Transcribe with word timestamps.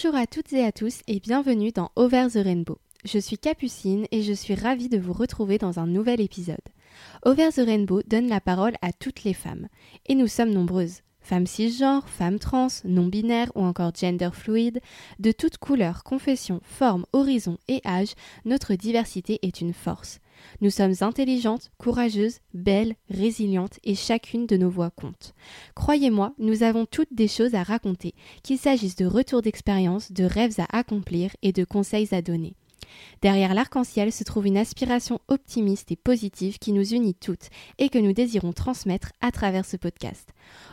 Bonjour 0.00 0.14
à 0.14 0.28
toutes 0.28 0.52
et 0.52 0.64
à 0.64 0.70
tous 0.70 1.00
et 1.08 1.18
bienvenue 1.18 1.72
dans 1.72 1.90
Over 1.96 2.28
the 2.32 2.44
Rainbow. 2.44 2.78
Je 3.04 3.18
suis 3.18 3.36
Capucine 3.36 4.06
et 4.12 4.22
je 4.22 4.32
suis 4.32 4.54
ravie 4.54 4.88
de 4.88 4.96
vous 4.96 5.12
retrouver 5.12 5.58
dans 5.58 5.80
un 5.80 5.88
nouvel 5.88 6.20
épisode. 6.20 6.56
Over 7.24 7.48
the 7.48 7.66
Rainbow 7.66 8.02
donne 8.06 8.28
la 8.28 8.40
parole 8.40 8.74
à 8.80 8.92
toutes 8.92 9.24
les 9.24 9.34
femmes. 9.34 9.66
Et 10.06 10.14
nous 10.14 10.28
sommes 10.28 10.52
nombreuses. 10.52 11.00
Femmes 11.20 11.46
cisgenres, 11.46 12.08
femmes 12.08 12.38
trans, 12.38 12.68
non-binaires 12.84 13.52
ou 13.54 13.62
encore 13.62 13.94
gender 13.94 14.30
fluide, 14.32 14.80
de 15.18 15.32
toutes 15.32 15.58
couleurs, 15.58 16.02
confessions, 16.04 16.60
formes, 16.62 17.04
horizons 17.12 17.58
et 17.68 17.80
âges, 17.84 18.14
notre 18.44 18.74
diversité 18.74 19.38
est 19.42 19.60
une 19.60 19.74
force. 19.74 20.20
Nous 20.60 20.70
sommes 20.70 20.94
intelligentes, 21.00 21.70
courageuses, 21.78 22.38
belles, 22.54 22.94
résilientes 23.10 23.78
et 23.84 23.94
chacune 23.94 24.46
de 24.46 24.56
nos 24.56 24.70
voix 24.70 24.90
compte. 24.90 25.34
Croyez-moi, 25.74 26.34
nous 26.38 26.62
avons 26.62 26.86
toutes 26.86 27.12
des 27.12 27.28
choses 27.28 27.54
à 27.54 27.62
raconter, 27.62 28.14
qu'il 28.42 28.58
s'agisse 28.58 28.96
de 28.96 29.06
retours 29.06 29.42
d'expérience, 29.42 30.12
de 30.12 30.24
rêves 30.24 30.58
à 30.58 30.78
accomplir 30.78 31.30
et 31.42 31.52
de 31.52 31.64
conseils 31.64 32.08
à 32.12 32.22
donner. 32.22 32.54
Derrière 33.22 33.54
l'arc-en-ciel 33.54 34.12
se 34.12 34.24
trouve 34.24 34.46
une 34.46 34.56
aspiration 34.56 35.20
optimiste 35.28 35.90
et 35.90 35.96
positive 35.96 36.58
qui 36.58 36.72
nous 36.72 36.94
unit 36.94 37.14
toutes 37.14 37.48
et 37.78 37.88
que 37.88 37.98
nous 37.98 38.12
désirons 38.12 38.52
transmettre 38.52 39.12
à 39.20 39.30
travers 39.30 39.64
ce 39.64 39.76
podcast. 39.76 40.30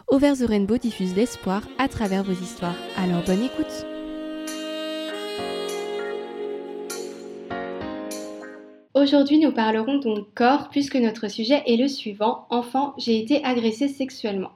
Over 0.07 0.33
the 0.33 0.47
Rainbow 0.47 0.77
diffuse 0.77 1.15
l'espoir 1.15 1.63
à 1.77 1.87
travers 1.87 2.23
vos 2.23 2.33
histoires. 2.33 2.77
Alors 2.97 3.23
bonne 3.23 3.43
écoute 3.43 3.85
Aujourd'hui, 8.93 9.39
nous 9.39 9.51
parlerons 9.51 9.97
donc 9.97 10.25
corps 10.34 10.70
puisque 10.70 10.95
notre 10.95 11.27
sujet 11.27 11.61
est 11.67 11.75
le 11.75 11.89
suivant. 11.89 12.45
Enfant, 12.49 12.93
j'ai 12.97 13.20
été 13.20 13.43
agressée 13.43 13.90
sexuellement. 13.90 14.51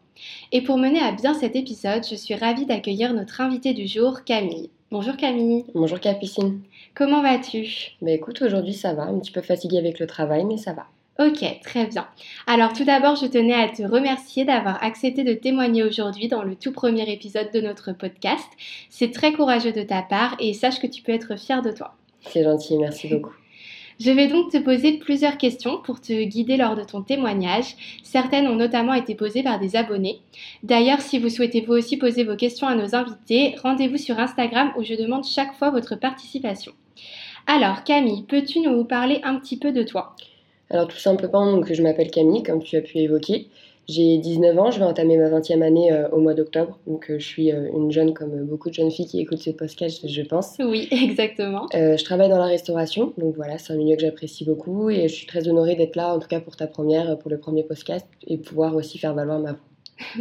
Et 0.51 0.61
pour 0.61 0.77
mener 0.77 0.99
à 0.99 1.11
bien 1.11 1.33
cet 1.33 1.55
épisode, 1.55 2.05
je 2.09 2.15
suis 2.15 2.35
ravie 2.35 2.65
d'accueillir 2.65 3.13
notre 3.13 3.41
invitée 3.41 3.73
du 3.73 3.85
jour, 3.85 4.23
Camille. 4.23 4.69
Bonjour 4.91 5.17
Camille. 5.17 5.65
Bonjour 5.75 5.99
Capucine. 5.99 6.61
Comment 6.99 7.21
vas-tu? 7.21 7.93
Bah 8.01 8.11
écoute, 8.11 8.41
aujourd'hui 8.41 8.73
ça 8.73 8.93
va, 8.93 9.03
un 9.03 9.17
petit 9.19 9.31
peu 9.31 9.39
fatiguée 9.39 9.77
avec 9.77 9.99
le 9.99 10.05
travail, 10.05 10.43
mais 10.43 10.57
ça 10.57 10.73
va. 10.73 10.87
Ok, 11.17 11.45
très 11.63 11.85
bien. 11.85 12.05
Alors 12.45 12.73
tout 12.73 12.83
d'abord, 12.83 13.15
je 13.15 13.25
tenais 13.25 13.53
à 13.53 13.69
te 13.69 13.83
remercier 13.83 14.43
d'avoir 14.43 14.83
accepté 14.83 15.23
de 15.23 15.31
témoigner 15.31 15.81
aujourd'hui 15.81 16.27
dans 16.27 16.43
le 16.43 16.55
tout 16.55 16.73
premier 16.73 17.09
épisode 17.09 17.53
de 17.53 17.61
notre 17.61 17.93
podcast. 17.93 18.49
C'est 18.89 19.11
très 19.11 19.31
courageux 19.31 19.71
de 19.71 19.81
ta 19.81 20.01
part 20.01 20.35
et 20.41 20.53
sache 20.53 20.81
que 20.81 20.87
tu 20.87 21.01
peux 21.01 21.13
être 21.13 21.39
fière 21.39 21.61
de 21.61 21.71
toi. 21.71 21.95
C'est 22.19 22.43
gentil, 22.43 22.77
merci 22.77 23.07
beaucoup. 23.07 23.33
Je 24.01 24.11
vais 24.11 24.27
donc 24.27 24.51
te 24.51 24.57
poser 24.57 24.97
plusieurs 24.97 25.37
questions 25.37 25.77
pour 25.81 26.01
te 26.01 26.23
guider 26.25 26.57
lors 26.57 26.75
de 26.75 26.83
ton 26.83 27.01
témoignage. 27.01 27.75
Certaines 28.03 28.47
ont 28.47 28.57
notamment 28.57 28.93
été 28.93 29.15
posées 29.15 29.43
par 29.43 29.57
des 29.57 29.77
abonnés. 29.77 30.19
D'ailleurs, 30.63 30.99
si 30.99 31.17
vous 31.17 31.29
souhaitez 31.29 31.61
vous 31.61 31.75
aussi 31.75 31.95
poser 31.95 32.25
vos 32.25 32.35
questions 32.35 32.67
à 32.67 32.75
nos 32.75 32.93
invités, 32.93 33.55
rendez-vous 33.63 33.97
sur 33.97 34.19
Instagram 34.19 34.73
où 34.77 34.83
je 34.83 34.95
demande 34.95 35.23
chaque 35.23 35.53
fois 35.53 35.69
votre 35.69 35.95
participation. 35.95 36.73
Alors, 37.51 37.83
Camille, 37.83 38.25
peux-tu 38.27 38.59
nous 38.59 38.83
parler 38.83 39.21
un 39.23 39.39
petit 39.39 39.57
peu 39.57 39.71
de 39.71 39.81
toi? 39.81 40.15
Alors, 40.69 40.87
tout 40.87 40.99
simplement, 40.99 41.51
donc, 41.51 41.73
je 41.73 41.81
m'appelle 41.81 42.11
Camille, 42.11 42.43
comme 42.43 42.61
tu 42.61 42.77
as 42.77 42.81
pu 42.81 42.99
évoquer. 42.99 43.47
J'ai 43.87 44.19
19 44.19 44.59
ans, 44.59 44.69
je 44.69 44.77
vais 44.77 44.85
entamer 44.85 45.17
ma 45.17 45.31
20e 45.31 45.63
année 45.63 45.91
euh, 45.91 46.07
au 46.09 46.19
mois 46.19 46.35
d'octobre. 46.35 46.77
Donc, 46.85 47.09
euh, 47.09 47.17
je 47.17 47.25
suis 47.25 47.51
euh, 47.51 47.71
une 47.73 47.91
jeune 47.91 48.13
comme 48.13 48.45
beaucoup 48.45 48.69
de 48.69 48.75
jeunes 48.75 48.91
filles 48.91 49.07
qui 49.07 49.19
écoutent 49.19 49.41
ce 49.41 49.49
podcast, 49.49 50.07
je 50.07 50.21
pense. 50.21 50.57
Oui, 50.59 50.87
exactement. 50.91 51.65
je 51.73 52.03
travaille 52.03 52.29
dans 52.29 52.37
la 52.37 52.45
restauration. 52.45 53.13
Donc, 53.17 53.35
voilà, 53.35 53.57
c'est 53.57 53.73
un 53.73 53.77
milieu 53.77 53.95
que 53.95 54.03
j'apprécie 54.03 54.45
beaucoup. 54.45 54.91
Et 54.91 55.07
je 55.07 55.15
suis 55.15 55.25
très 55.25 55.47
honorée 55.47 55.73
d'être 55.73 55.95
là, 55.95 56.13
en 56.13 56.19
tout 56.19 56.27
cas 56.27 56.41
pour 56.41 56.55
ta 56.55 56.67
première, 56.67 57.17
pour 57.17 57.31
le 57.31 57.39
premier 57.39 57.63
podcast, 57.63 58.05
et 58.27 58.37
pouvoir 58.37 58.75
aussi 58.75 58.99
faire 58.99 59.15
valoir 59.15 59.39
ma 59.39 59.53
voix. 59.53 59.61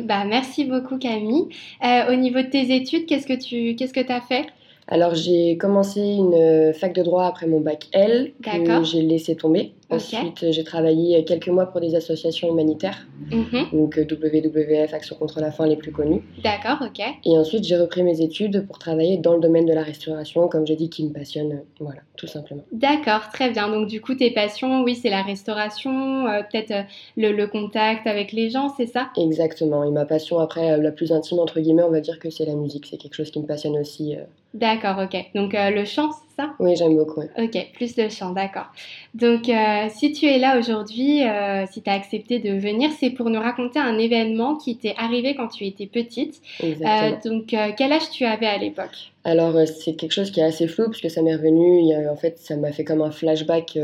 Bah, 0.02 0.24
merci 0.26 0.64
beaucoup, 0.64 0.96
Camille. 0.96 1.48
au 1.82 2.14
niveau 2.14 2.40
de 2.40 2.48
tes 2.48 2.74
études, 2.74 3.04
qu'est-ce 3.04 3.26
que 3.26 3.38
tu 3.38 3.76
qu'est-ce 3.76 3.92
que 3.92 4.10
as 4.10 4.22
fait? 4.22 4.46
Alors 4.88 5.14
j'ai 5.14 5.56
commencé 5.58 6.00
une 6.00 6.72
fac 6.74 6.94
de 6.94 7.02
droit 7.02 7.24
après 7.24 7.46
mon 7.46 7.60
bac 7.60 7.86
L 7.92 8.32
que 8.42 8.84
j'ai 8.84 9.02
laissé 9.02 9.36
tomber. 9.36 9.74
Ensuite 9.90 10.50
j'ai 10.50 10.64
travaillé 10.64 11.24
quelques 11.24 11.48
mois 11.48 11.66
pour 11.66 11.80
des 11.80 11.94
associations 11.94 12.48
humanitaires, 12.50 13.06
mhm. 13.30 13.70
donc 13.72 13.98
WWF, 13.98 14.92
Action 14.92 15.16
contre 15.16 15.40
la 15.40 15.50
faim 15.50 15.66
les 15.66 15.76
plus 15.76 15.92
connues. 15.92 16.22
D'accord, 16.42 16.86
ok. 16.86 17.02
Et 17.24 17.38
ensuite 17.38 17.64
j'ai 17.64 17.76
repris 17.76 18.02
mes 18.02 18.20
études 18.20 18.66
pour 18.66 18.78
travailler 18.78 19.16
dans 19.16 19.34
le 19.34 19.40
domaine 19.40 19.66
de 19.66 19.72
la 19.72 19.82
restauration, 19.82 20.48
comme 20.48 20.66
j'ai 20.66 20.76
dit, 20.76 20.90
qui 20.90 21.04
me 21.04 21.12
passionne, 21.12 21.62
voilà, 21.80 22.00
tout 22.16 22.26
simplement. 22.26 22.62
D'accord, 22.72 23.30
très 23.32 23.50
bien. 23.50 23.68
Donc 23.68 23.88
du 23.88 24.00
coup 24.00 24.14
tes 24.14 24.30
passions, 24.30 24.82
oui, 24.82 24.94
c'est 24.94 25.10
la 25.10 25.22
restauration, 25.22 26.26
euh, 26.26 26.42
peut-être 26.42 26.70
euh, 26.70 26.82
le, 27.16 27.46
contact 27.46 28.06
avec 28.06 28.32
les 28.32 28.50
gens, 28.50 28.68
c'est 28.76 28.86
ça? 28.86 29.08
Exactement. 29.16 29.84
Et 29.84 29.90
ma 29.90 30.04
passion 30.04 30.38
après, 30.38 30.72
euh, 30.72 30.76
la 30.76 30.92
plus 30.92 31.12
intime 31.12 31.38
entre 31.38 31.60
guillemets, 31.60 31.82
on 31.82 31.90
va 31.90 32.00
dire 32.00 32.18
que 32.18 32.30
c'est 32.30 32.44
la 32.44 32.54
musique. 32.54 32.86
C'est 32.90 32.98
quelque 32.98 33.14
chose 33.14 33.30
qui 33.30 33.40
me 33.40 33.46
passionne 33.46 33.78
aussi. 33.78 34.16
D'accord, 34.54 34.96
ok. 35.02 35.16
Donc 35.34 35.54
euh, 35.54 35.70
le 35.70 35.84
chant, 35.84 36.10
ça 36.38 36.54
Oui, 36.60 36.76
j'aime 36.76 36.96
beaucoup. 36.96 37.22
Ok, 37.36 37.70
plus 37.74 37.96
le 37.96 38.08
chant, 38.08 38.30
d'accord. 38.30 38.66
Donc 39.14 39.48
euh, 39.48 39.86
si 39.90 40.12
tu 40.12 40.26
es 40.26 40.38
là 40.38 40.58
aujourd'hui, 40.58 41.24
euh, 41.24 41.66
si 41.70 41.82
tu 41.82 41.90
as 41.90 41.94
accepté 41.94 42.38
de 42.38 42.50
venir, 42.50 42.90
c'est 42.98 43.10
pour 43.10 43.28
nous 43.28 43.40
raconter 43.40 43.78
un 43.80 43.98
événement 43.98 44.56
qui 44.56 44.76
t'est 44.76 44.94
arrivé 44.96 45.34
quand 45.34 45.48
tu 45.48 45.66
étais 45.66 45.86
petite. 45.86 46.40
Exactement. 46.62 47.18
donc 47.24 47.54
quel 47.76 47.92
âge 47.92 48.10
tu 48.10 48.24
avais 48.24 48.46
à 48.46 48.56
l'époque 48.58 49.12
Alors 49.24 49.54
c'est 49.66 49.94
quelque 49.94 50.12
chose 50.12 50.30
qui 50.30 50.40
est 50.40 50.44
assez 50.44 50.68
flou 50.68 50.84
parce 50.84 51.00
que 51.00 51.08
ça 51.08 51.22
m'est 51.22 51.34
revenu, 51.34 51.92
en 52.08 52.16
fait 52.16 52.38
ça 52.38 52.56
m'a 52.56 52.72
fait 52.72 52.84
comme 52.84 53.02
un 53.02 53.10
flashback 53.10 53.76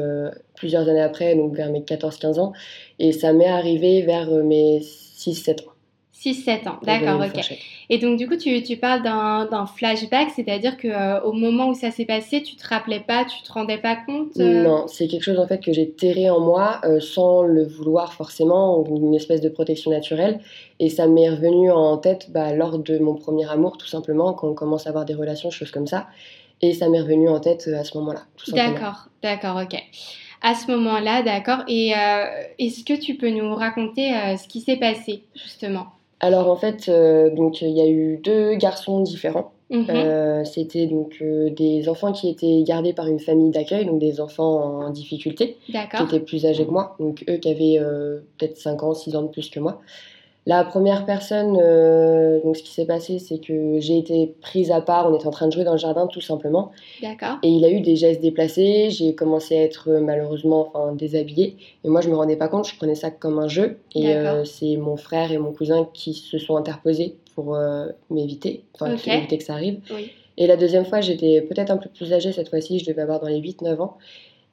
plusieurs 0.54 0.88
années 0.88 1.02
après, 1.02 1.34
donc 1.34 1.54
vers 1.54 1.70
mes 1.70 1.80
14-15 1.80 2.38
ans. 2.38 2.52
Et 2.98 3.12
ça 3.12 3.32
m'est 3.32 3.48
arrivé 3.48 4.02
vers 4.02 4.30
mes 4.30 4.78
6-7 4.78 5.64
ans. 5.64 5.73
6-7 6.14 6.68
ans, 6.68 6.78
d'accord, 6.82 7.20
ok. 7.20 7.58
Et 7.90 7.98
donc 7.98 8.16
du 8.18 8.28
coup, 8.28 8.36
tu, 8.36 8.62
tu 8.62 8.76
parles 8.76 9.02
d'un 9.02 9.66
flashback, 9.66 10.30
c'est-à-dire 10.30 10.76
qu'au 10.76 10.88
euh, 10.88 11.32
moment 11.32 11.68
où 11.70 11.74
ça 11.74 11.90
s'est 11.90 12.04
passé, 12.04 12.40
tu 12.40 12.54
te 12.54 12.66
rappelais 12.66 13.00
pas, 13.00 13.24
tu 13.24 13.42
te 13.42 13.52
rendais 13.52 13.78
pas 13.78 13.96
compte 13.96 14.36
euh? 14.38 14.62
Non, 14.62 14.86
c'est 14.86 15.08
quelque 15.08 15.24
chose 15.24 15.40
en 15.40 15.46
fait 15.46 15.58
que 15.58 15.72
j'ai 15.72 15.90
terré 15.90 16.30
en 16.30 16.38
moi 16.38 16.80
euh, 16.84 17.00
sans 17.00 17.42
le 17.42 17.64
vouloir 17.64 18.12
forcément, 18.12 18.84
une 18.86 19.14
espèce 19.14 19.40
de 19.40 19.48
protection 19.48 19.90
naturelle. 19.90 20.38
Et 20.78 20.88
ça 20.88 21.08
m'est 21.08 21.28
revenu 21.28 21.72
en 21.72 21.98
tête 21.98 22.30
bah, 22.30 22.52
lors 22.52 22.78
de 22.78 22.98
mon 22.98 23.14
premier 23.16 23.50
amour, 23.50 23.76
tout 23.76 23.88
simplement, 23.88 24.34
quand 24.34 24.48
on 24.48 24.54
commence 24.54 24.86
à 24.86 24.90
avoir 24.90 25.04
des 25.04 25.14
relations, 25.14 25.50
choses 25.50 25.72
comme 25.72 25.88
ça. 25.88 26.06
Et 26.62 26.72
ça 26.72 26.88
m'est 26.88 27.00
revenu 27.00 27.28
en 27.28 27.40
tête 27.40 27.68
à 27.68 27.82
ce 27.82 27.98
moment-là. 27.98 28.22
D'accord, 28.48 29.08
d'accord, 29.22 29.60
ok 29.62 29.80
à 30.46 30.54
ce 30.54 30.70
moment-là, 30.72 31.22
d'accord. 31.22 31.60
Et 31.68 31.94
est-ce 32.58 32.84
que 32.84 32.92
tu 32.92 33.14
peux 33.14 33.30
nous 33.30 33.54
raconter 33.54 34.10
ce 34.36 34.46
qui 34.46 34.60
s'est 34.60 34.76
passé, 34.76 35.22
justement? 35.34 35.86
Alors 36.24 36.48
en 36.48 36.56
fait, 36.56 36.88
euh, 36.88 37.28
donc 37.28 37.60
il 37.60 37.76
y 37.76 37.82
a 37.82 37.86
eu 37.86 38.16
deux 38.16 38.54
garçons 38.54 39.00
différents. 39.00 39.52
Mhm. 39.70 39.86
Euh, 39.90 40.44
c'était 40.44 40.86
donc 40.86 41.16
euh, 41.20 41.50
des 41.50 41.88
enfants 41.88 42.12
qui 42.12 42.28
étaient 42.28 42.62
gardés 42.62 42.92
par 42.92 43.08
une 43.08 43.20
famille 43.20 43.50
d'accueil, 43.50 43.84
donc 43.84 43.98
des 43.98 44.20
enfants 44.20 44.84
en 44.84 44.90
difficulté, 44.90 45.58
qui 45.66 45.76
étaient 46.02 46.20
plus 46.20 46.46
âgés 46.46 46.64
que 46.64 46.70
moi, 46.70 46.96
donc 46.98 47.24
eux 47.28 47.36
qui 47.36 47.50
avaient 47.50 47.78
peut-être 48.38 48.56
5 48.56 48.82
ans, 48.82 48.94
6 48.94 49.16
ans 49.16 49.22
de 49.22 49.28
plus 49.28 49.50
que 49.50 49.60
moi. 49.60 49.80
La 50.46 50.62
première 50.62 51.06
personne, 51.06 51.58
euh, 51.58 52.38
donc 52.42 52.56
ce 52.56 52.62
qui 52.62 52.70
s'est 52.70 52.84
passé, 52.84 53.18
c'est 53.18 53.38
que 53.38 53.80
j'ai 53.80 53.96
été 53.96 54.34
prise 54.42 54.70
à 54.70 54.82
part. 54.82 55.10
On 55.10 55.14
était 55.14 55.26
en 55.26 55.30
train 55.30 55.46
de 55.46 55.52
jouer 55.52 55.64
dans 55.64 55.72
le 55.72 55.78
jardin, 55.78 56.06
tout 56.06 56.20
simplement. 56.20 56.70
D'accord. 57.00 57.38
Et 57.42 57.48
il 57.48 57.64
a 57.64 57.70
eu 57.70 57.80
des 57.80 57.96
gestes 57.96 58.20
déplacés. 58.20 58.90
J'ai 58.90 59.14
commencé 59.14 59.56
à 59.56 59.62
être 59.62 59.90
malheureusement, 59.90 60.68
enfin, 60.74 60.92
déshabillée. 60.92 61.56
Et 61.82 61.88
moi, 61.88 62.02
je 62.02 62.10
me 62.10 62.16
rendais 62.16 62.36
pas 62.36 62.48
compte. 62.48 62.68
Je 62.68 62.76
prenais 62.76 62.94
ça 62.94 63.10
comme 63.10 63.38
un 63.38 63.48
jeu. 63.48 63.78
Et 63.94 64.14
euh, 64.14 64.44
c'est 64.44 64.76
mon 64.76 64.98
frère 64.98 65.32
et 65.32 65.38
mon 65.38 65.52
cousin 65.52 65.88
qui 65.94 66.12
se 66.12 66.36
sont 66.36 66.56
interposés 66.56 67.16
pour 67.34 67.54
euh, 67.54 67.86
m'éviter, 68.10 68.64
enfin, 68.74 68.94
éviter 68.94 69.38
que 69.38 69.44
ça 69.44 69.54
arrive. 69.54 69.80
Oui. 69.94 70.10
Et 70.36 70.46
la 70.46 70.56
deuxième 70.56 70.84
fois, 70.84 71.00
j'étais 71.00 71.40
peut-être 71.42 71.70
un 71.70 71.78
peu 71.78 71.88
plus 71.88 72.12
âgée 72.12 72.32
cette 72.32 72.50
fois-ci. 72.50 72.80
Je 72.80 72.86
devais 72.86 73.02
avoir 73.02 73.20
dans 73.20 73.28
les 73.28 73.40
8-9 73.40 73.80
ans. 73.80 73.96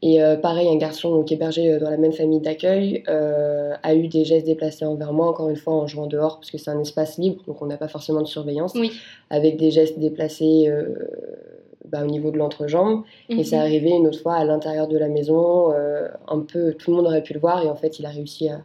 Et 0.03 0.21
euh, 0.21 0.35
pareil, 0.35 0.67
un 0.67 0.77
garçon 0.77 1.11
donc, 1.11 1.31
hébergé 1.31 1.71
euh, 1.71 1.79
dans 1.79 1.89
la 1.89 1.97
même 1.97 2.13
famille 2.13 2.39
d'accueil 2.39 3.03
euh, 3.07 3.73
a 3.83 3.93
eu 3.93 4.07
des 4.07 4.25
gestes 4.25 4.47
déplacés 4.47 4.85
envers 4.85 5.13
moi, 5.13 5.27
encore 5.27 5.49
une 5.49 5.55
fois 5.55 5.73
en 5.73 5.85
jouant 5.85 6.07
dehors, 6.07 6.37
parce 6.37 6.49
que 6.49 6.57
c'est 6.57 6.71
un 6.71 6.79
espace 6.79 7.19
libre, 7.19 7.43
donc 7.45 7.61
on 7.61 7.67
n'a 7.67 7.77
pas 7.77 7.87
forcément 7.87 8.21
de 8.21 8.27
surveillance, 8.27 8.73
avec 9.29 9.57
des 9.57 9.69
gestes 9.69 9.99
déplacés 9.99 10.71
bah, 11.85 12.03
au 12.03 12.07
niveau 12.07 12.31
de 12.31 12.37
l'entrejambe. 12.37 13.03
Et 13.29 13.43
ça 13.43 13.57
mhm. 13.57 13.61
arrivé 13.61 13.89
une 13.91 14.07
autre 14.07 14.19
fois 14.19 14.35
à 14.35 14.43
l'intérieur 14.43 14.87
de 14.87 14.97
la 14.97 15.07
maison, 15.07 15.71
un 16.27 16.39
peu, 16.39 16.73
tout 16.73 16.89
le 16.89 16.97
monde 16.97 17.05
aurait 17.05 17.23
pu 17.23 17.33
le 17.33 17.39
voir, 17.39 17.63
et 17.63 17.69
en 17.69 17.75
fait, 17.75 17.99
il 17.99 18.05
a 18.07 18.09
réussi 18.09 18.49
à, 18.49 18.61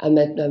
à 0.00 0.10
mettre, 0.10 0.42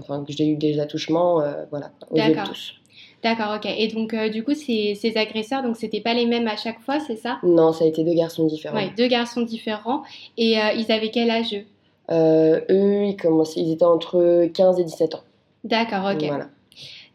enfin, 0.00 0.24
que 0.24 0.32
j'ai 0.32 0.48
eu 0.48 0.56
des 0.56 0.80
attouchements, 0.80 1.40
voilà, 1.70 1.92
aux 2.10 2.16
yeux 2.16 2.34
de 2.34 2.48
tous. 2.48 2.74
D'accord, 3.22 3.54
ok. 3.56 3.66
Et 3.66 3.88
donc, 3.88 4.14
euh, 4.14 4.28
du 4.28 4.44
coup, 4.44 4.54
ces, 4.54 4.94
ces 4.94 5.16
agresseurs, 5.16 5.62
donc 5.62 5.76
c'était 5.76 6.00
pas 6.00 6.14
les 6.14 6.26
mêmes 6.26 6.46
à 6.48 6.56
chaque 6.56 6.80
fois, 6.80 7.00
c'est 7.00 7.16
ça? 7.16 7.38
Non, 7.42 7.72
ça 7.72 7.84
a 7.84 7.88
été 7.88 8.04
deux 8.04 8.14
garçons 8.14 8.46
différents. 8.46 8.76
Oui, 8.76 8.90
deux 8.96 9.08
garçons 9.08 9.42
différents. 9.42 10.02
Et 10.36 10.60
euh, 10.60 10.72
ils 10.76 10.90
avaient 10.92 11.10
quel 11.10 11.30
âge 11.30 11.54
eux? 11.54 11.64
Euh, 12.10 12.60
Eux, 12.70 13.04
ils, 13.06 13.16
commençaient, 13.16 13.60
ils 13.60 13.72
étaient 13.72 13.84
entre 13.84 14.46
15 14.54 14.78
et 14.78 14.84
17 14.84 15.16
ans. 15.16 15.24
D'accord, 15.64 16.10
ok. 16.14 16.22
Voilà. 16.24 16.48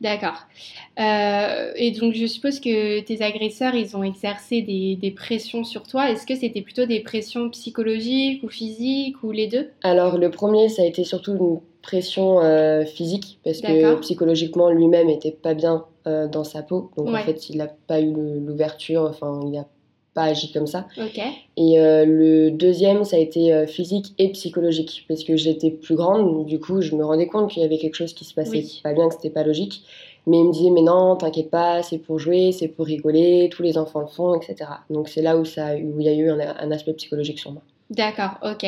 D'accord. 0.01 0.47
Euh, 0.99 1.71
et 1.75 1.91
donc, 1.91 2.13
je 2.15 2.25
suppose 2.25 2.59
que 2.59 2.99
tes 3.01 3.21
agresseurs, 3.21 3.75
ils 3.75 3.95
ont 3.95 4.03
exercé 4.03 4.61
des, 4.61 4.95
des 4.95 5.11
pressions 5.11 5.63
sur 5.63 5.83
toi. 5.83 6.09
Est-ce 6.09 6.25
que 6.25 6.35
c'était 6.35 6.61
plutôt 6.61 6.85
des 6.85 6.99
pressions 7.01 7.49
psychologiques 7.51 8.43
ou 8.43 8.49
physiques 8.49 9.21
ou 9.23 9.31
les 9.31 9.47
deux? 9.47 9.69
Alors, 9.83 10.17
le 10.17 10.31
premier, 10.31 10.69
ça 10.69 10.81
a 10.81 10.85
été 10.85 11.03
surtout 11.03 11.37
une 11.37 11.59
pression 11.81 12.39
physique 12.85 13.39
parce 13.43 13.61
que 13.61 13.95
psychologiquement 14.01 14.69
lui-même 14.69 15.09
était 15.09 15.31
pas 15.31 15.53
bien 15.53 15.85
dans 16.05 16.43
sa 16.43 16.63
peau. 16.63 16.91
Donc 16.97 17.09
en 17.09 17.17
fait, 17.17 17.49
il 17.49 17.57
n'a 17.57 17.67
pas 17.87 17.99
eu 18.01 18.11
l'ouverture, 18.11 19.03
enfin, 19.09 19.39
il 19.43 19.51
n'a 19.51 19.67
pas 20.13 20.23
agi 20.23 20.51
comme 20.51 20.67
ça. 20.67 20.87
Et 21.57 21.75
le 21.77 22.49
deuxième, 22.49 23.03
ça 23.03 23.15
a 23.15 23.19
été 23.19 23.65
physique 23.67 24.13
et 24.17 24.29
psychologique 24.29 25.05
parce 25.07 25.23
que 25.23 25.35
j'étais 25.35 25.71
plus 25.71 25.95
grande, 25.95 26.45
du 26.45 26.59
coup, 26.59 26.81
je 26.81 26.95
me 26.95 27.05
rendais 27.05 27.27
compte 27.27 27.49
qu'il 27.49 27.61
y 27.61 27.65
avait 27.65 27.77
quelque 27.77 27.95
chose 27.95 28.13
qui 28.13 28.25
se 28.25 28.33
passait 28.33 28.65
pas 28.83 28.93
bien, 28.93 29.07
que 29.07 29.15
c'était 29.15 29.29
pas 29.29 29.43
logique. 29.43 29.83
Mais 30.27 30.37
il 30.37 30.45
me 30.45 30.51
disait, 30.51 30.69
mais 30.69 30.83
non, 30.83 31.15
t'inquiète 31.15 31.49
pas, 31.49 31.81
c'est 31.81 31.97
pour 31.97 32.19
jouer, 32.19 32.51
c'est 32.51 32.67
pour 32.67 32.85
rigoler, 32.85 33.49
tous 33.51 33.63
les 33.63 33.79
enfants 33.79 34.01
le 34.01 34.07
font, 34.07 34.35
etc. 34.35 34.69
Donc 34.91 35.09
c'est 35.09 35.23
là 35.23 35.35
où, 35.35 35.45
ça, 35.45 35.73
où 35.73 35.99
il 35.99 36.05
y 36.05 36.09
a 36.09 36.13
eu 36.13 36.29
un 36.29 36.71
aspect 36.71 36.93
psychologique 36.93 37.39
sur 37.39 37.53
moi. 37.53 37.63
D'accord, 37.91 38.38
ok. 38.41 38.65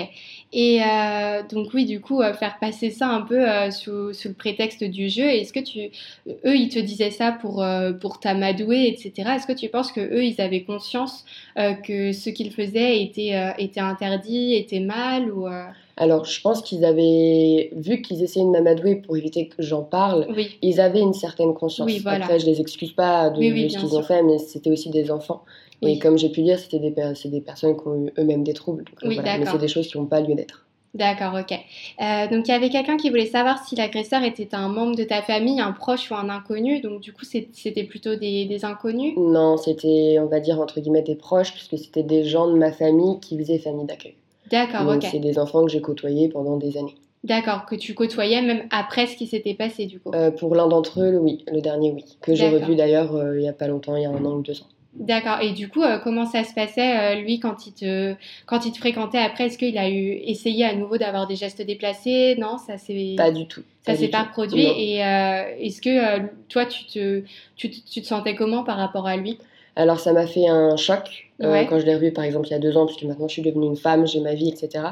Et 0.52 0.82
euh, 0.84 1.44
donc 1.50 1.70
oui, 1.74 1.86
du 1.86 2.02
coup, 2.02 2.22
euh, 2.22 2.34
faire 2.34 2.58
passer 2.60 2.90
ça 2.90 3.08
un 3.08 3.22
peu 3.22 3.50
euh, 3.50 3.72
sous, 3.72 4.12
sous, 4.14 4.28
le 4.28 4.34
prétexte 4.34 4.84
du 4.84 5.08
jeu. 5.08 5.24
Est-ce 5.24 5.54
que 5.54 5.62
tu, 5.62 5.92
eux, 6.28 6.56
ils 6.58 6.68
te 6.68 6.78
disaient 6.78 7.10
ça 7.10 7.32
pour 7.32 7.66
pour 8.02 8.20
t'amadouer, 8.20 8.88
etc. 8.90 9.30
Est-ce 9.36 9.48
que 9.48 9.58
tu 9.58 9.70
penses 9.70 9.94
que 9.94 10.02
eux, 10.02 10.26
ils 10.26 10.42
avaient 10.42 10.64
conscience 10.64 11.24
que 11.56 12.12
ce 12.12 12.30
qu'ils 12.30 12.52
faisaient 12.52 13.02
était 13.02 13.34
était 13.58 13.80
interdit, 13.80 14.56
était 14.56 14.82
mal 14.82 15.32
ou 15.32 15.48
alors, 15.96 16.26
je 16.26 16.42
pense 16.42 16.64
qu'ils 16.64 16.86
avaient 16.86 17.70
vu 17.76 18.02
qu'ils 18.02 18.24
essayaient 18.24 18.46
de 18.46 18.50
m'amadouer 18.50 18.96
pour 18.96 19.16
éviter 19.16 19.48
que 19.48 19.62
j'en 19.62 19.84
parle. 19.84 20.28
Ils 20.64 20.82
avaient 20.82 21.02
une 21.02 21.14
certaine 21.14 21.54
conscience. 21.54 21.92
Après, 22.06 22.40
je 22.40 22.48
les 22.48 22.60
excuse 22.60 22.94
pas 22.94 23.30
de, 23.30 23.40
ce 23.40 23.78
qu'ils 23.78 23.96
ont 23.96 24.02
fait, 24.02 24.24
mais 24.24 24.40
c'était 24.40 24.72
aussi 24.72 24.90
des 24.90 25.12
enfants. 25.12 25.44
Et 25.88 26.00
comme 26.00 26.18
j'ai 26.18 26.30
pu 26.30 26.42
dire, 26.42 26.60
c'était 26.60 26.80
des, 26.80 26.92
des 26.92 27.42
personnes 27.42 27.76
qui 27.76 27.88
ont 27.88 28.06
eu 28.06 28.12
eux-mêmes 28.18 28.44
des 28.44 28.54
troubles. 28.54 28.86
Donc, 29.02 29.16
Mais 29.24 29.46
c'est 29.46 29.58
des 29.58 29.68
choses 29.68 29.88
qui 29.88 29.98
n'ont 29.98 30.06
pas 30.06 30.22
lieu 30.22 30.36
d'être. 30.36 30.66
D'accord, 30.94 31.34
ok. 31.40 31.52
Euh, 31.52 32.28
donc 32.28 32.48
il 32.48 32.52
y 32.52 32.54
avait 32.54 32.70
quelqu'un 32.70 32.98
qui 32.98 33.10
voulait 33.10 33.26
savoir 33.26 33.66
si 33.66 33.76
l'agresseur 33.76 34.22
était 34.22 34.54
un 34.54 34.68
membre 34.68 34.96
de 34.96 35.04
ta 35.04 35.24
famille, 35.24 35.60
un 35.60 35.72
proche 35.72 36.12
ou 36.12 36.16
un 36.16 36.30
inconnu. 36.30 36.82
Donc 36.82 37.02
du 37.02 37.14
coup, 37.14 37.26
c'était 37.26 37.84
plutôt 37.84 38.16
des, 38.16 38.46
des, 38.46 38.64
inconnus? 38.64 39.14
Non, 39.18 39.58
c'était, 39.58 40.18
on 40.20 40.28
va 40.28 40.40
dire, 40.40 40.60
entre 40.60 40.80
guillemets, 40.80 41.02
des 41.02 41.16
proches, 41.16 41.52
puisque 41.52 41.84
c'était 41.84 42.04
des 42.04 42.24
gens 42.24 42.48
de 42.48 42.56
ma 42.56 42.72
famille 42.72 43.20
qui 43.22 43.40
faisaient 43.40 43.58
famille 43.58 43.88
d'accueil. 43.88 44.14
D'accord, 44.52 44.88
ok. 44.96 45.08
C'est 45.10 45.20
des 45.20 45.40
enfants 45.40 45.66
que 45.66 45.72
j'ai 45.72 45.82
côtoyés 45.82 46.30
pendant 46.30 46.58
des 46.58 46.78
années. 46.78 46.96
D'accord, 47.24 47.66
que 47.66 47.76
tu 47.76 47.94
côtoyais 47.96 48.42
même 48.42 48.68
après 48.70 49.08
ce 49.08 49.16
qui 49.16 49.28
s'était 49.28 49.54
passé 49.54 49.86
du 49.86 50.00
coup? 50.00 50.12
Euh, 50.14 50.30
Pour 50.30 50.56
l'un 50.56 50.68
d'entre 50.68 51.02
eux, 51.02 51.18
oui, 51.18 51.44
le 51.52 51.62
dernier, 51.62 51.92
oui. 51.92 52.04
Que 52.22 52.36
j'ai 52.36 52.50
revu 52.50 52.76
d'ailleurs 52.76 53.16
euh, 53.16 53.38
il 53.38 53.42
n'y 53.42 53.50
a 53.50 53.54
pas 53.54 53.68
longtemps, 53.68 53.96
il 53.96 54.04
y 54.04 54.06
a 54.06 54.10
un 54.10 54.26
an 54.26 54.34
ou 54.34 54.42
deux 54.42 54.62
ans. 54.62 54.68
D'accord. 54.96 55.40
Et 55.42 55.52
du 55.52 55.70
coup, 55.70 55.82
euh, 55.82 55.98
comment 55.98 56.26
ça 56.26 56.44
se 56.44 56.54
passait, 56.54 57.16
euh, 57.16 57.22
lui, 57.22 57.40
quand 57.40 57.66
il, 57.66 57.74
te, 57.74 58.14
quand 58.46 58.66
il 58.66 58.72
te 58.72 58.78
fréquentait 58.78 59.18
après? 59.18 59.48
Est-ce 59.48 59.58
qu'il 59.58 59.78
a 59.78 59.90
eu 59.90 60.20
essayé 60.24 60.66
à 60.66 60.76
nouveau 60.76 60.98
d'avoir 60.98 61.26
des 61.28 61.36
gestes 61.36 61.62
déplacés? 61.62 62.36
Non, 62.38 62.58
ça 62.58 62.78
c'est 62.78 63.16
Pas 63.18 63.32
du 63.32 63.48
tout. 63.48 63.64
Ça 63.86 63.96
s'est 63.96 64.08
pas 64.08 64.24
produit. 64.24 64.64
Et 64.64 65.04
euh, 65.04 65.44
est-ce 65.60 65.82
que 65.82 66.20
toi, 66.48 66.66
tu 66.66 66.86
te, 66.86 67.24
tu, 67.56 67.70
tu, 67.70 68.02
te 68.02 68.06
sentais 68.06 68.36
comment 68.36 68.64
par 68.64 68.78
rapport 68.78 69.08
à 69.08 69.18
lui? 69.18 69.40
Alors, 69.76 70.00
ça 70.00 70.14
m'a 70.14 70.28
fait 70.28 70.48
un 70.48 70.78
choc 70.78 71.28
quand 71.40 71.80
je 71.80 71.86
l'ai 71.86 71.96
revu, 71.96 72.14
par 72.14 72.24
exemple, 72.24 72.48
il 72.48 72.52
y 72.52 72.54
a 72.54 72.60
deux 72.60 72.78
ans, 72.78 72.86
puisque 72.86 73.04
maintenant 73.04 73.28
je 73.28 73.34
suis 73.34 73.42
devenue 73.42 73.66
une 73.66 73.76
femme, 73.76 74.08
j'ai 74.08 74.22
ma 74.22 74.34
vie, 74.34 74.48
etc. 74.48 74.86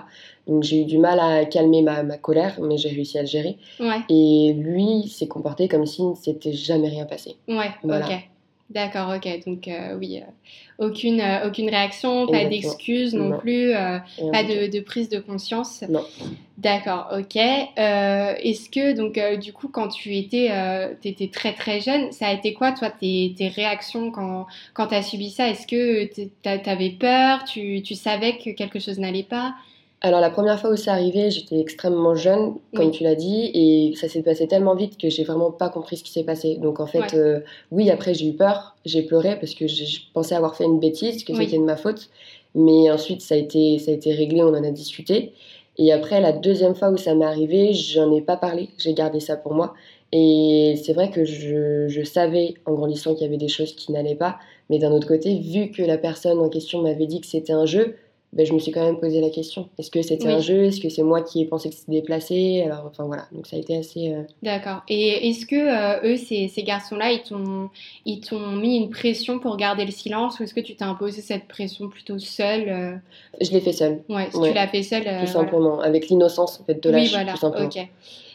Donc, 0.48 0.64
j'ai 0.64 0.82
eu 0.82 0.86
du 0.86 0.98
mal 0.98 1.18
à 1.20 1.46
calmer 1.46 1.82
ma, 1.82 2.04
ma 2.04 2.18
colère, 2.18 2.60
mais 2.62 2.78
j'ai 2.78 2.90
réussi 2.90 3.18
à 3.18 3.22
le 3.22 3.28
gérer. 3.28 3.58
Ouais. 3.80 4.02
Et 4.10 4.54
lui 4.54 5.08
s'est 5.08 5.28
comporté 5.28 5.70
comme 5.70 5.86
s'il 5.86 6.10
ne 6.10 6.16
s'était 6.16 6.52
jamais 6.52 6.90
rien 6.90 7.06
passé. 7.06 7.36
Ouais, 7.48 7.70
voilà. 7.84 8.06
ok. 8.06 8.31
D'accord, 8.74 9.14
ok. 9.14 9.28
Donc 9.46 9.68
euh, 9.68 9.98
oui, 10.00 10.22
euh, 10.22 10.86
aucune, 10.86 11.20
euh, 11.20 11.48
aucune 11.48 11.70
réaction, 11.70 12.26
pas 12.28 12.46
d'excuses 12.46 13.14
non, 13.14 13.38
plus, 13.38 13.74
pas 13.74 14.44
de, 14.44 14.72
de, 14.72 14.80
prise 14.80 15.10
de 15.10 15.20
conscience. 15.20 15.84
Non. 15.90 16.06
D'accord, 16.58 17.10
ok. 17.12 17.36
Est-ce 17.36 18.70
que 18.70 18.94
donc 18.94 19.20
du 19.40 19.52
coup 19.52 19.68
quand 19.68 19.90
tu 19.90 20.16
étais, 20.16 20.50
étais 21.04 21.28
très 21.28 21.54
très 21.54 21.82
jeune, 21.82 22.12
ça 22.14 22.28
a 22.28 22.34
été 22.34 22.54
quoi 22.54 22.72
toi 22.72 22.90
tes, 22.90 23.34
tes 23.38 23.50
réactions 23.50 24.10
quand, 24.12 24.46
quand 24.74 24.88
tu 24.88 24.96
as 24.96 25.02
subi 25.02 25.32
ça? 25.32 25.50
Est-ce 25.50 25.68
que 25.68 26.06
tu 26.06 26.70
avais 26.70 26.92
peur? 26.92 27.44
Tu, 27.44 27.82
tu 27.82 27.96
savais 27.96 28.38
que 28.38 28.52
quelque 28.52 28.80
chose 28.80 29.00
n'allait 29.00 29.24
pas? 29.24 29.56
Alors 30.04 30.20
la 30.20 30.32
première 30.32 30.60
fois 30.60 30.72
où 30.72 30.76
c'est 30.76 30.90
arrivé, 30.90 31.30
j'étais 31.30 31.60
extrêmement 31.60 32.16
jeune, 32.16 32.56
comme 32.76 32.90
tu 32.90 33.04
l'as 33.04 33.14
dit, 33.14 33.52
et 33.54 33.96
ça 33.96 34.10
s'est 34.10 34.24
passé 34.24 34.48
tellement 34.48 34.74
vite 34.74 34.98
que 34.98 35.10
j'ai 35.10 35.24
vraiment 35.24 35.52
pas 35.52 35.70
compris 35.70 35.98
ce 35.98 36.04
qui 36.04 36.12
s'est 36.12 36.24
passé. 36.24 36.56
Donc 36.56 36.80
en 36.80 36.88
fait, 36.88 37.14
euh, 37.14 37.42
oui, 37.70 37.92
après 37.92 38.16
j'ai 38.16 38.28
eu 38.30 38.34
peur, 38.34 38.76
j'ai 38.84 39.04
pleuré 39.04 39.38
parce 39.40 39.54
que 39.54 39.68
je 39.68 40.00
pensais 40.12 40.34
avoir 40.34 40.56
fait 40.56 40.64
une 40.64 40.80
bêtise, 40.80 41.24
que 41.24 41.36
c'était 41.36 41.58
de 41.58 41.64
ma 41.64 41.78
faute. 41.78 42.10
Mais 42.56 42.90
ensuite 42.90 43.22
ça 43.22 43.36
a 43.36 43.38
été, 43.38 43.78
ça 43.78 43.92
a 43.92 43.94
été 43.94 44.12
réglé, 44.12 44.42
on 44.42 44.50
en 44.50 44.64
a 44.64 44.72
discuté. 44.72 45.34
Et 45.78 45.94
après 45.94 46.20
la 46.20 46.32
deuxième 46.32 46.74
fois 46.74 46.90
où 46.90 46.98
ça 46.98 47.14
m'est 47.14 47.26
arrivé, 47.26 47.74
j'en 47.74 48.12
ai 48.12 48.22
pas 48.22 48.38
parlé, 48.38 48.70
j'ai 48.80 48.96
gardé 48.96 49.20
ça 49.20 49.36
pour 49.36 49.54
moi. 49.54 49.76
Et 50.12 50.80
c'est 50.84 50.94
vrai 50.94 51.12
que 51.12 51.26
je, 51.26 51.88
je 51.88 52.04
savais 52.04 52.56
en 52.66 52.74
grandissant 52.74 53.14
qu'il 53.14 53.24
y 53.24 53.28
avait 53.28 53.38
des 53.38 53.48
choses 53.48 53.76
qui 53.76 53.92
n'allaient 53.92 54.16
pas, 54.16 54.40
mais 54.72 54.80
d'un 54.80 54.92
autre 54.92 55.08
côté, 55.08 55.38
vu 55.38 55.70
que 55.70 55.84
la 55.84 56.00
personne 56.00 56.40
en 56.40 56.50
question 56.50 56.82
m'avait 56.82 57.06
dit 57.06 57.22
que 57.22 57.28
c'était 57.28 57.54
un 57.54 57.66
jeu, 57.66 57.96
ben, 58.34 58.46
je 58.46 58.54
me 58.54 58.60
suis 58.60 58.72
quand 58.72 58.84
même 58.84 58.98
posé 58.98 59.20
la 59.20 59.30
question. 59.30 59.68
Est-ce 59.78 59.92
que 59.92 60.02
c'était 60.02 60.28
un 60.28 60.40
jeu? 60.40 60.64
Est-ce 60.64 60.80
que 60.80 60.88
c'est 60.88 61.04
moi 61.04 61.22
qui 61.22 61.42
ai 61.42 61.46
pensé 61.46 61.70
que 61.70 61.76
c'était 61.76 61.92
déplacé? 61.92 62.64
Alors, 62.64 62.86
enfin 62.86 63.04
voilà, 63.04 63.28
donc 63.34 63.46
ça 63.46 63.58
a 63.58 63.60
été 63.60 63.76
assez. 63.76 64.14
Euh, 64.14 64.24
D'accord. 64.42 64.84
Et 64.88 65.30
est-ce 65.30 65.46
que 65.46 65.56
euh, 65.56 66.14
eux, 66.14 66.16
ces, 66.16 66.48
ces 66.48 66.64
garçons-là, 66.64 67.12
ils 67.12 67.24
t'ont, 67.24 67.70
ils 68.06 68.22
t'ont 68.22 68.52
mis 68.52 68.78
une 68.78 68.90
pression 68.90 69.40
pour 69.40 69.58
garder 69.58 69.84
le 69.84 69.92
silence? 69.92 70.40
Ou 70.40 70.44
est-ce 70.44 70.54
que 70.54 70.62
tu 70.62 70.76
t'es 70.76 70.86
imposé 70.86 71.22
cette 71.22 71.48
pression 71.48 71.90
plutôt 71.90 72.20
seule 72.20 72.70
euh? 72.70 72.96
Je 73.42 73.52
l'ai 73.52 73.60
fait 73.60 73.74
seule. 73.74 74.02
Ouais, 74.08 74.30
tu 74.30 74.54
l'as 74.54 74.68
fait 74.68 74.84
seule. 74.84 75.04
tout 75.04 75.32
simplement, 75.32 75.82
avec 75.82 76.10
l'innocence 76.10 76.62
en 76.62 76.64
fait, 76.64 76.82
de 76.82 76.90
l'âge. 76.90 77.02
Oui, 77.02 77.10
voilà. 77.10 77.34
Tout 77.34 77.40
simplement. 77.40 77.66
Ok. 77.66 77.86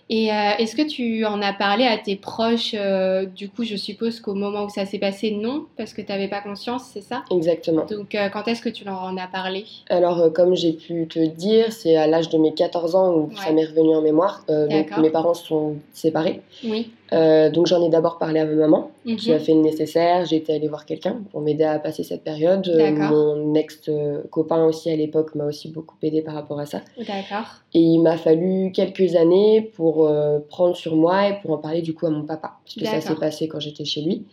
Et 0.09 0.31
euh, 0.31 0.53
est-ce 0.59 0.77
que 0.77 0.87
tu 0.87 1.25
en 1.25 1.43
as 1.43 1.53
parlé 1.53 1.85
à 1.85 1.99
tes 1.99 2.15
proches 2.15 2.75
euh, 2.75 3.27
Du 3.27 3.49
coup, 3.49 3.65
je 3.65 3.75
suppose 3.75 4.21
qu'au 4.21 4.35
moment 4.35 4.65
où 4.65 4.69
ça 4.69 4.87
s'est 4.87 4.99
passé, 4.99 5.33
non, 5.33 5.67
parce 5.77 5.93
que 5.93 6.01
tu 6.01 6.13
n'avais 6.13 6.29
pas 6.29 6.41
conscience, 6.41 6.85
c'est 6.93 7.01
ça? 7.01 7.25
Exactement. 7.31 7.85
Donc, 7.87 8.15
euh, 8.15 8.29
quand 8.29 8.47
est-ce 8.47 8.63
que 8.63 8.69
tu 8.69 8.85
leur 8.85 9.03
en 9.03 9.17
as 9.17 9.27
parlé? 9.27 9.65
Alors, 9.91 10.33
comme 10.33 10.55
j'ai 10.55 10.73
pu 10.73 11.09
te 11.09 11.19
dire, 11.19 11.73
c'est 11.73 11.97
à 11.97 12.07
l'âge 12.07 12.29
de 12.29 12.39
mes 12.39 12.55
14 12.55 12.95
ans 12.95 13.15
où 13.15 13.31
ça 13.37 13.51
m'est 13.53 13.67
revenu 13.67 13.97
en 13.97 14.03
mémoire. 14.03 14.45
donc, 14.49 14.97
mes 14.99 15.11
parents 15.11 15.35
sont 15.35 15.77
séparés. 15.93 16.41
Oui. 16.65 16.91
Euh, 17.13 17.51
donc 17.51 17.67
j'en 17.67 17.85
ai 17.85 17.89
d'abord 17.89 18.19
parlé 18.19 18.41
à 18.41 18.45
ma 18.45 18.55
maman, 18.55 18.91
qui 19.05 19.33
a 19.33 19.39
mhm. 19.39 19.41
fait 19.41 19.55
le 19.55 19.61
nécessaire. 19.61 20.25
J'ai 20.25 20.37
été 20.37 20.55
allée 20.55 20.69
voir 20.69 20.87
quelqu'un 20.87 21.23
pour 21.31 21.41
m'aider 21.41 21.65
à 21.65 21.79
passer 21.79 22.03
cette 22.03 22.23
période. 22.23 22.69
Euh, 22.69 22.91
mon 22.93 23.55
ex-copain 23.55 24.65
aussi 24.65 24.91
à 24.91 24.97
l'époque 24.97 25.35
m'a 25.35 25.45
aussi 25.45 25.69
beaucoup 25.69 25.97
aidé 26.03 26.23
par 26.23 26.35
rapport 26.35 26.59
à 26.59 26.67
ça. 26.67 26.81
D'accord. 26.99 27.63
Et 27.75 27.81
il 27.81 28.01
m'a 28.01 28.17
fallu 28.17 28.73
quelques 28.73 29.15
années 29.15 29.71
pour 29.75 30.07
euh, 30.07 30.41
prendre 30.49 30.77
sur 30.77 30.97
moi 30.97 31.29
et 31.29 31.41
pour 31.41 31.53
en 31.53 31.59
parler 31.59 31.83
du 31.83 31.95
coup 31.95 32.07
à 32.07 32.11
mon 32.11 32.25
papa. 32.25 32.55
Parce 32.65 32.75
que 32.75 32.85
ça 32.85 33.01
s'est 33.01 33.19
passé 33.19 33.49
quand 33.49 33.61
j'étais 33.61 33.85
chez 33.85 34.03
lui. 34.03 34.25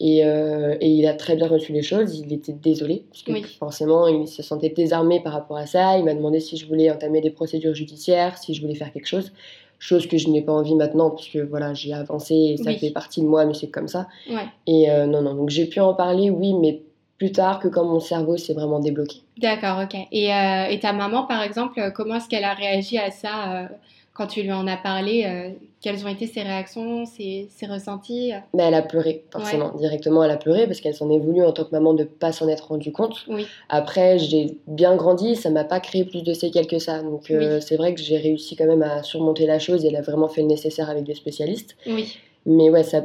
Et, 0.00 0.18
et, 0.18 0.88
il 0.88 1.06
a 1.06 1.14
très 1.14 1.36
bien 1.36 1.46
reçu 1.46 1.72
les 1.72 1.82
choses. 1.82 2.18
Il 2.18 2.32
était 2.32 2.52
désolé, 2.52 3.04
parce 3.08 3.22
que 3.22 3.48
forcément, 3.56 4.08
il 4.08 4.26
se 4.26 4.42
sentait 4.42 4.70
désarmé 4.70 5.20
par 5.20 5.32
rapport 5.32 5.56
à 5.56 5.66
ça. 5.66 5.96
Il 5.96 6.04
m'a 6.04 6.14
demandé 6.14 6.40
si 6.40 6.56
je 6.56 6.66
voulais 6.66 6.90
entamer 6.90 7.20
des 7.20 7.30
procédures 7.30 7.74
judiciaires, 7.74 8.36
si 8.36 8.52
je 8.52 8.62
voulais 8.62 8.74
faire 8.74 8.92
quelque 8.92 9.06
chose 9.06 9.32
chose 9.82 10.06
que 10.06 10.16
je 10.16 10.28
n'ai 10.28 10.42
pas 10.42 10.52
envie 10.52 10.76
maintenant 10.76 11.10
puisque 11.10 11.38
voilà 11.38 11.74
j'ai 11.74 11.92
avancé 11.92 12.34
et 12.34 12.56
ça 12.56 12.72
fait 12.72 12.90
partie 12.90 13.20
de 13.20 13.26
moi 13.26 13.44
mais 13.44 13.52
c'est 13.52 13.66
comme 13.66 13.88
ça. 13.88 14.06
Et 14.68 14.88
euh, 14.88 15.06
non 15.06 15.22
non. 15.22 15.34
Donc 15.34 15.50
j'ai 15.50 15.66
pu 15.66 15.80
en 15.80 15.92
parler 15.92 16.30
oui 16.30 16.54
mais 16.54 16.82
plus 17.18 17.32
tard 17.32 17.58
que 17.58 17.66
quand 17.66 17.84
mon 17.84 17.98
cerveau 17.98 18.36
s'est 18.36 18.54
vraiment 18.54 18.78
débloqué. 18.78 19.22
D'accord 19.38 19.80
ok. 19.82 19.96
Et, 20.12 20.32
euh, 20.32 20.66
et, 20.66 20.78
ta 20.78 20.92
maman 20.92 21.24
par 21.24 21.42
exemple 21.42 21.92
comment 21.96 22.14
est-ce 22.14 22.28
qu'elle 22.28 22.44
a 22.44 22.54
réagi 22.54 22.96
à 22.96 23.10
ça 23.10 23.52
euh, 23.54 23.66
quand 24.14 24.26
tu 24.26 24.42
lui 24.42 24.52
en 24.52 24.66
as 24.66 24.76
parlé, 24.76 25.24
euh, 25.26 25.50
quelles 25.80 26.04
ont 26.04 26.08
été 26.08 26.26
ses 26.26 26.42
réactions, 26.42 27.06
ses, 27.06 27.48
ressentis 27.68 28.32
Mais 28.54 28.64
elle 28.64 28.74
a 28.74 28.82
pleuré, 28.82 29.24
forcément. 29.30 29.72
Directement, 29.76 30.22
elle 30.22 30.30
a 30.30 30.36
pleuré 30.36 30.66
parce 30.66 30.80
qu'elle 30.80 30.94
s'en 30.94 31.10
est 31.10 31.18
voulu 31.18 31.42
en 31.42 31.52
tant 31.52 31.64
que 31.64 31.70
maman 31.72 31.94
de 31.94 32.02
ne 32.02 32.08
pas 32.08 32.30
s'en 32.30 32.48
être 32.48 32.68
rendu 32.68 32.92
compte. 32.92 33.26
Après, 33.68 34.18
j'ai 34.18 34.58
bien 34.66 34.96
grandi, 34.96 35.34
ça 35.34 35.50
m'a 35.50 35.64
pas 35.64 35.80
créé 35.80 36.04
plus 36.04 36.22
de 36.22 36.34
séquelles 36.34 36.66
que 36.66 36.78
ça. 36.78 37.02
Donc, 37.02 37.30
euh, 37.30 37.60
c'est 37.60 37.76
vrai 37.76 37.94
que 37.94 38.00
j'ai 38.00 38.18
réussi 38.18 38.54
quand 38.54 38.66
même 38.66 38.82
à 38.82 39.02
surmonter 39.02 39.46
la 39.46 39.58
chose 39.58 39.84
et 39.84 39.88
elle 39.88 39.96
a 39.96 40.02
vraiment 40.02 40.28
fait 40.28 40.42
le 40.42 40.48
nécessaire 40.48 40.90
avec 40.90 41.04
des 41.04 41.14
spécialistes. 41.14 41.76
Oui. 41.86 42.16
Mais 42.44 42.68
ouais, 42.70 42.82
sa 42.82 43.02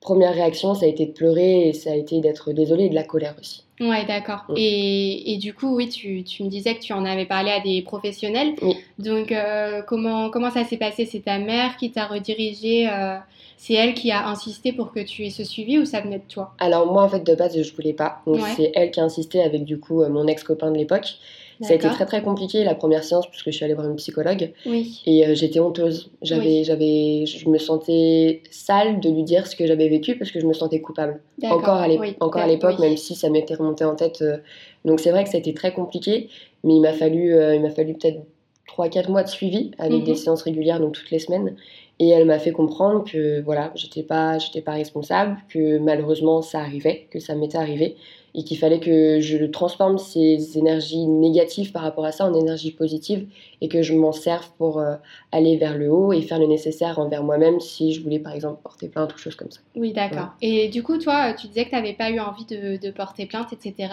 première 0.00 0.34
réaction, 0.34 0.74
ça 0.74 0.86
a 0.86 0.88
été 0.88 1.06
de 1.06 1.12
pleurer 1.12 1.68
et 1.68 1.72
ça 1.72 1.90
a 1.90 1.94
été 1.94 2.20
d'être 2.20 2.52
désolée 2.52 2.84
et 2.84 2.88
de 2.88 2.94
la 2.94 3.04
colère 3.04 3.34
aussi. 3.38 3.64
Ouais, 3.80 4.04
d'accord. 4.06 4.44
Mm. 4.48 4.54
Et, 4.56 5.32
et, 5.32 5.36
du 5.36 5.54
coup, 5.54 5.76
oui, 5.76 5.88
tu, 5.88 6.24
tu, 6.24 6.42
me 6.42 6.48
disais 6.48 6.74
que 6.74 6.80
tu 6.80 6.92
en 6.92 7.04
avais 7.04 7.26
parlé 7.26 7.50
à 7.50 7.60
des 7.60 7.82
professionnels. 7.82 8.54
Donc, 8.98 9.30
euh, 9.30 9.82
comment, 9.82 10.30
comment 10.30 10.50
ça 10.50 10.64
s'est 10.64 10.76
passé? 10.76 11.04
C'est 11.04 11.20
ta 11.20 11.38
mère 11.38 11.76
qui 11.76 11.90
t'a 11.90 12.06
redirigé 12.06 12.88
euh, 12.88 13.16
C'est 13.56 13.74
elle 13.74 13.94
qui 13.94 14.10
a 14.10 14.26
insisté 14.26 14.72
pour 14.72 14.92
que 14.92 15.00
tu 15.00 15.24
aies 15.26 15.30
ce 15.30 15.44
suivi 15.44 15.78
ou 15.78 15.84
ça 15.84 16.00
venait 16.00 16.18
de 16.18 16.28
toi? 16.28 16.54
Alors, 16.58 16.92
moi, 16.92 17.04
en 17.04 17.08
fait, 17.08 17.24
de 17.24 17.34
base, 17.34 17.60
je 17.60 17.74
voulais 17.74 17.92
pas. 17.92 18.20
Donc, 18.26 18.40
c'est 18.56 18.72
elle 18.74 18.90
qui 18.90 19.00
a 19.00 19.04
insisté 19.04 19.42
avec, 19.42 19.64
du 19.64 19.78
coup, 19.78 20.02
euh, 20.02 20.08
mon 20.08 20.26
ex-copain 20.26 20.70
de 20.70 20.78
l'époque. 20.78 21.18
Ça 21.60 21.72
a 21.72 21.76
été 21.76 21.88
très 21.88 22.06
très 22.06 22.22
compliqué 22.22 22.62
la 22.62 22.74
première 22.74 23.02
séance 23.02 23.26
puisque 23.28 23.46
je 23.46 23.50
suis 23.50 23.64
allée 23.64 23.74
voir 23.74 23.88
une 23.88 23.96
psychologue 23.96 24.52
oui. 24.66 25.02
et 25.06 25.26
euh, 25.26 25.34
j'étais 25.34 25.60
honteuse. 25.60 26.10
J'avais, 26.22 26.62
j'avais, 26.62 27.26
je 27.26 27.48
me 27.48 27.58
sentais 27.58 28.42
sale 28.50 29.00
de 29.00 29.10
lui 29.10 29.24
dire 29.24 29.46
ce 29.46 29.56
que 29.56 29.66
j'avais 29.66 29.88
vécu 29.88 30.16
parce 30.16 30.30
que 30.30 30.40
je 30.40 30.46
me 30.46 30.52
sentais 30.52 30.80
coupable. 30.80 31.20
Encore 31.42 31.76
à 31.76 31.88
l'époque, 31.88 32.16
encore 32.20 32.42
à 32.42 32.46
l'époque, 32.46 32.78
même 32.78 32.96
si 32.96 33.14
ça 33.14 33.28
m'était 33.28 33.54
remonté 33.54 33.84
en 33.84 33.96
tête. 33.96 34.22
Euh, 34.22 34.38
donc 34.84 35.00
c'est 35.00 35.10
vrai 35.10 35.24
que 35.24 35.30
ça 35.30 35.36
a 35.36 35.40
été 35.40 35.52
très 35.52 35.72
compliqué, 35.72 36.28
mais 36.62 36.76
il 36.76 36.80
m'a 36.80 36.92
fallu, 36.92 37.34
euh, 37.34 37.54
il 37.54 37.62
m'a 37.62 37.70
fallu 37.70 37.94
peut-être 37.94 38.20
3-4 38.68 39.10
mois 39.10 39.24
de 39.24 39.28
suivi 39.28 39.72
avec 39.78 40.04
des 40.04 40.12
mhm. 40.12 40.16
séances 40.16 40.42
régulières, 40.42 40.78
donc 40.78 40.92
toutes 40.92 41.10
les 41.10 41.18
semaines. 41.18 41.56
Et 42.00 42.10
elle 42.10 42.26
m'a 42.26 42.38
fait 42.38 42.52
comprendre 42.52 43.02
que 43.04 43.40
voilà, 43.40 43.72
j'étais 43.74 44.04
pas, 44.04 44.38
j'étais 44.38 44.60
pas 44.60 44.72
responsable, 44.72 45.36
que 45.48 45.78
malheureusement 45.78 46.42
ça 46.42 46.60
arrivait, 46.60 47.08
que 47.10 47.18
ça 47.18 47.34
m'était 47.34 47.58
arrivé, 47.58 47.96
et 48.34 48.44
qu'il 48.44 48.58
fallait 48.58 48.80
que 48.80 49.20
je 49.20 49.44
transforme 49.44 49.98
ces 49.98 50.58
énergies 50.58 51.06
négatives 51.06 51.72
par 51.72 51.82
rapport 51.82 52.04
à 52.04 52.12
ça 52.12 52.24
en 52.24 52.34
énergie 52.34 52.70
positive 52.70 53.26
et 53.60 53.68
que 53.68 53.82
je 53.82 53.94
m'en 53.94 54.12
serve 54.12 54.48
pour 54.58 54.78
euh, 54.78 54.94
aller 55.32 55.56
vers 55.56 55.76
le 55.76 55.90
haut 55.90 56.12
et 56.12 56.22
faire 56.22 56.38
le 56.38 56.46
nécessaire 56.46 56.98
envers 56.98 57.24
moi-même 57.24 57.60
si 57.60 57.92
je 57.92 58.02
voulais 58.02 58.18
par 58.18 58.32
exemple 58.32 58.60
porter 58.62 58.88
plainte 58.88 59.14
ou 59.14 59.18
choses 59.18 59.34
comme 59.34 59.50
ça. 59.50 59.60
Oui, 59.74 59.92
d'accord. 59.92 60.28
Et 60.42 60.68
du 60.68 60.82
coup, 60.82 60.98
toi, 60.98 61.32
tu 61.32 61.48
disais 61.48 61.64
que 61.64 61.70
tu 61.70 61.76
n'avais 61.76 61.94
pas 61.94 62.10
eu 62.10 62.20
envie 62.20 62.44
de, 62.44 62.90
porter 62.90 63.26
plainte, 63.26 63.52
etc. 63.52 63.92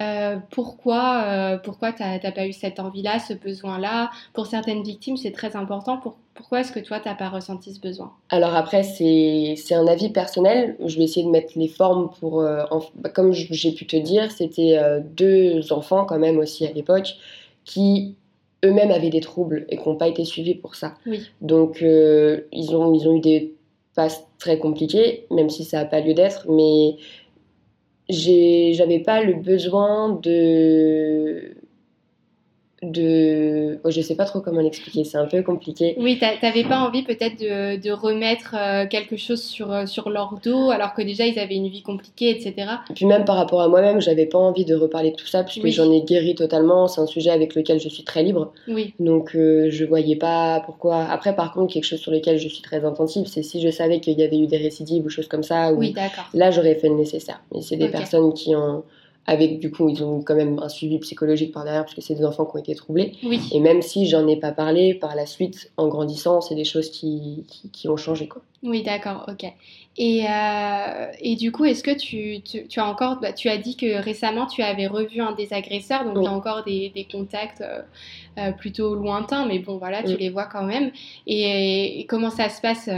Euh, 0.00 0.36
pourquoi 0.50 1.24
euh, 1.26 1.58
pourquoi 1.58 1.92
tu 1.92 2.02
n'as 2.02 2.32
pas 2.32 2.46
eu 2.46 2.52
cette 2.52 2.80
envie-là, 2.80 3.18
ce 3.18 3.34
besoin-là? 3.34 4.10
Pour 4.32 4.46
certaines 4.46 4.82
victimes, 4.82 5.16
c'est 5.16 5.32
très 5.32 5.56
important. 5.56 5.98
Pour, 5.98 6.16
pourquoi 6.34 6.60
est-ce 6.60 6.72
que 6.72 6.80
toi, 6.80 7.00
tu 7.00 7.08
n'as 7.08 7.14
pas 7.14 7.28
ressenti 7.28 7.74
ce 7.74 7.80
besoin? 7.80 8.12
Alors 8.30 8.54
après, 8.54 8.82
c'est 8.82 9.74
un 9.74 9.86
avis 9.86 10.08
personnel. 10.08 10.76
Je 10.84 10.96
vais 10.96 11.04
essayer 11.04 11.24
de 11.24 11.30
mettre 11.30 11.52
les 11.56 11.68
formes 11.68 12.10
pour... 12.18 12.44
Comme 13.14 13.32
j'ai 13.32 13.69
pu 13.72 13.86
te 13.86 13.96
dire, 13.96 14.30
c'était 14.30 14.78
deux 15.16 15.72
enfants 15.72 16.04
quand 16.04 16.18
même 16.18 16.38
aussi 16.38 16.66
à 16.66 16.72
l'époque 16.72 17.16
qui 17.64 18.16
eux-mêmes 18.64 18.90
avaient 18.90 19.10
des 19.10 19.20
troubles 19.20 19.66
et 19.68 19.76
qui 19.76 19.88
n'ont 19.88 19.96
pas 19.96 20.08
été 20.08 20.24
suivis 20.24 20.54
pour 20.54 20.74
ça. 20.74 20.94
Donc, 21.40 21.82
euh, 21.82 22.42
ils, 22.52 22.74
ont, 22.74 22.92
ils 22.92 23.08
ont 23.08 23.16
eu 23.16 23.20
des 23.20 23.54
passes 23.94 24.26
très 24.38 24.58
compliquées, 24.58 25.26
même 25.30 25.50
si 25.50 25.64
ça 25.64 25.78
n'a 25.78 25.84
pas 25.84 26.00
lieu 26.00 26.14
d'être, 26.14 26.46
mais 26.48 26.96
j'avais 28.08 29.00
pas 29.00 29.22
le 29.22 29.34
besoin 29.34 30.18
de 30.22 31.56
de. 32.82 33.78
Oh, 33.84 33.90
je 33.90 34.00
sais 34.00 34.14
pas 34.14 34.24
trop 34.24 34.40
comment 34.40 34.60
l'expliquer, 34.60 35.04
c'est 35.04 35.18
un 35.18 35.26
peu 35.26 35.42
compliqué. 35.42 35.94
Oui, 35.98 36.18
t'avais 36.18 36.64
pas 36.64 36.80
envie 36.80 37.02
peut-être 37.02 37.38
de, 37.38 37.80
de, 37.80 37.90
remettre 37.90 38.54
euh, 38.56 38.86
quelque 38.86 39.16
chose 39.16 39.42
sur, 39.42 39.70
euh, 39.70 39.86
sur 39.86 40.08
leur 40.08 40.38
dos, 40.42 40.70
alors 40.70 40.94
que 40.94 41.02
déjà 41.02 41.26
ils 41.26 41.38
avaient 41.38 41.56
une 41.56 41.68
vie 41.68 41.82
compliquée, 41.82 42.30
etc. 42.30 42.54
Et 42.88 42.94
puis 42.94 43.04
même 43.06 43.24
par 43.24 43.36
rapport 43.36 43.60
à 43.60 43.68
moi-même, 43.68 44.00
j'avais 44.00 44.26
pas 44.26 44.38
envie 44.38 44.64
de 44.64 44.74
reparler 44.74 45.10
de 45.10 45.16
tout 45.16 45.26
ça, 45.26 45.44
puisque 45.44 45.66
j'en 45.68 45.90
ai 45.92 46.02
guéri 46.02 46.34
totalement. 46.34 46.88
C'est 46.88 47.00
un 47.00 47.06
sujet 47.06 47.30
avec 47.30 47.54
lequel 47.54 47.80
je 47.80 47.88
suis 47.88 48.04
très 48.04 48.22
libre. 48.22 48.52
Oui. 48.66 48.94
Donc 48.98 49.34
euh, 49.34 49.68
je 49.70 49.84
voyais 49.84 50.16
pas 50.16 50.62
pourquoi. 50.64 51.04
Après, 51.04 51.34
par 51.36 51.52
contre, 51.52 51.74
quelque 51.74 51.84
chose 51.84 52.00
sur 52.00 52.12
lequel 52.12 52.38
je 52.38 52.48
suis 52.48 52.62
très 52.62 52.84
attentive, 52.84 53.26
c'est 53.26 53.42
si 53.42 53.60
je 53.60 53.70
savais 53.70 54.00
qu'il 54.00 54.18
y 54.18 54.22
avait 54.22 54.38
eu 54.38 54.46
des 54.46 54.56
récidives 54.56 55.04
ou 55.04 55.10
choses 55.10 55.28
comme 55.28 55.42
ça. 55.42 55.72
Oui, 55.72 55.92
d'accord. 55.92 56.28
Là, 56.32 56.50
j'aurais 56.50 56.76
fait 56.76 56.88
le 56.88 56.96
nécessaire. 56.96 57.42
Mais 57.54 57.60
c'est 57.60 57.76
des 57.76 57.88
personnes 57.88 58.32
qui 58.32 58.54
ont 58.56 58.84
avec 59.26 59.58
du 59.58 59.70
coup 59.70 59.88
ils 59.88 60.02
ont 60.02 60.22
quand 60.22 60.34
même 60.34 60.58
un 60.58 60.68
suivi 60.68 60.98
psychologique 60.98 61.52
par 61.52 61.64
derrière 61.64 61.84
parce 61.84 61.94
que 61.94 62.00
c'est 62.00 62.14
des 62.14 62.24
enfants 62.24 62.44
qui 62.44 62.56
ont 62.56 62.60
été 62.60 62.74
troublés. 62.74 63.12
Et 63.52 63.60
même 63.60 63.82
si 63.82 64.06
j'en 64.06 64.26
ai 64.26 64.36
pas 64.36 64.52
parlé 64.52 64.94
par 64.94 65.14
la 65.14 65.26
suite 65.26 65.70
en 65.76 65.88
grandissant 65.88 66.40
c'est 66.40 66.54
des 66.54 66.64
choses 66.64 66.90
qui, 66.90 67.44
qui, 67.72 67.88
ont 67.88 67.96
changé 67.96 68.28
quoi 68.28 68.42
oui 68.62 68.82
d'accord 68.82 69.26
ok. 69.28 69.50
Et, 69.96 70.24
euh, 70.24 71.06
et 71.20 71.34
du 71.34 71.50
coup 71.50 71.64
est-ce 71.64 71.82
que 71.82 71.90
tu, 71.90 72.40
tu, 72.42 72.80
as 72.80 72.86
encore 72.86 73.18
bah, 73.20 73.32
tu 73.32 73.48
as 73.48 73.56
dit 73.58 73.76
que 73.76 74.00
récemment 74.00 74.46
tu 74.46 74.62
avais 74.62 74.86
revu 74.86 75.20
un 75.20 75.32
des 75.32 75.52
agresseurs 75.52 76.04
donc 76.04 76.22
tu 76.22 76.28
as 76.28 76.32
encore 76.32 76.62
des, 76.64 76.90
des 76.94 77.04
contacts 77.04 77.60
euh, 77.60 77.82
euh, 78.38 78.52
plutôt 78.52 78.94
lointains 78.94 79.46
mais 79.46 79.58
bon 79.58 79.78
voilà 79.78 80.02
tu 80.02 80.16
les 80.16 80.30
vois 80.30 80.46
quand 80.46 80.62
même. 80.62 80.90
Et, 81.26 82.06
comment 82.08 82.30
ça 82.30 82.48
se 82.48 82.60
passe 82.60 82.88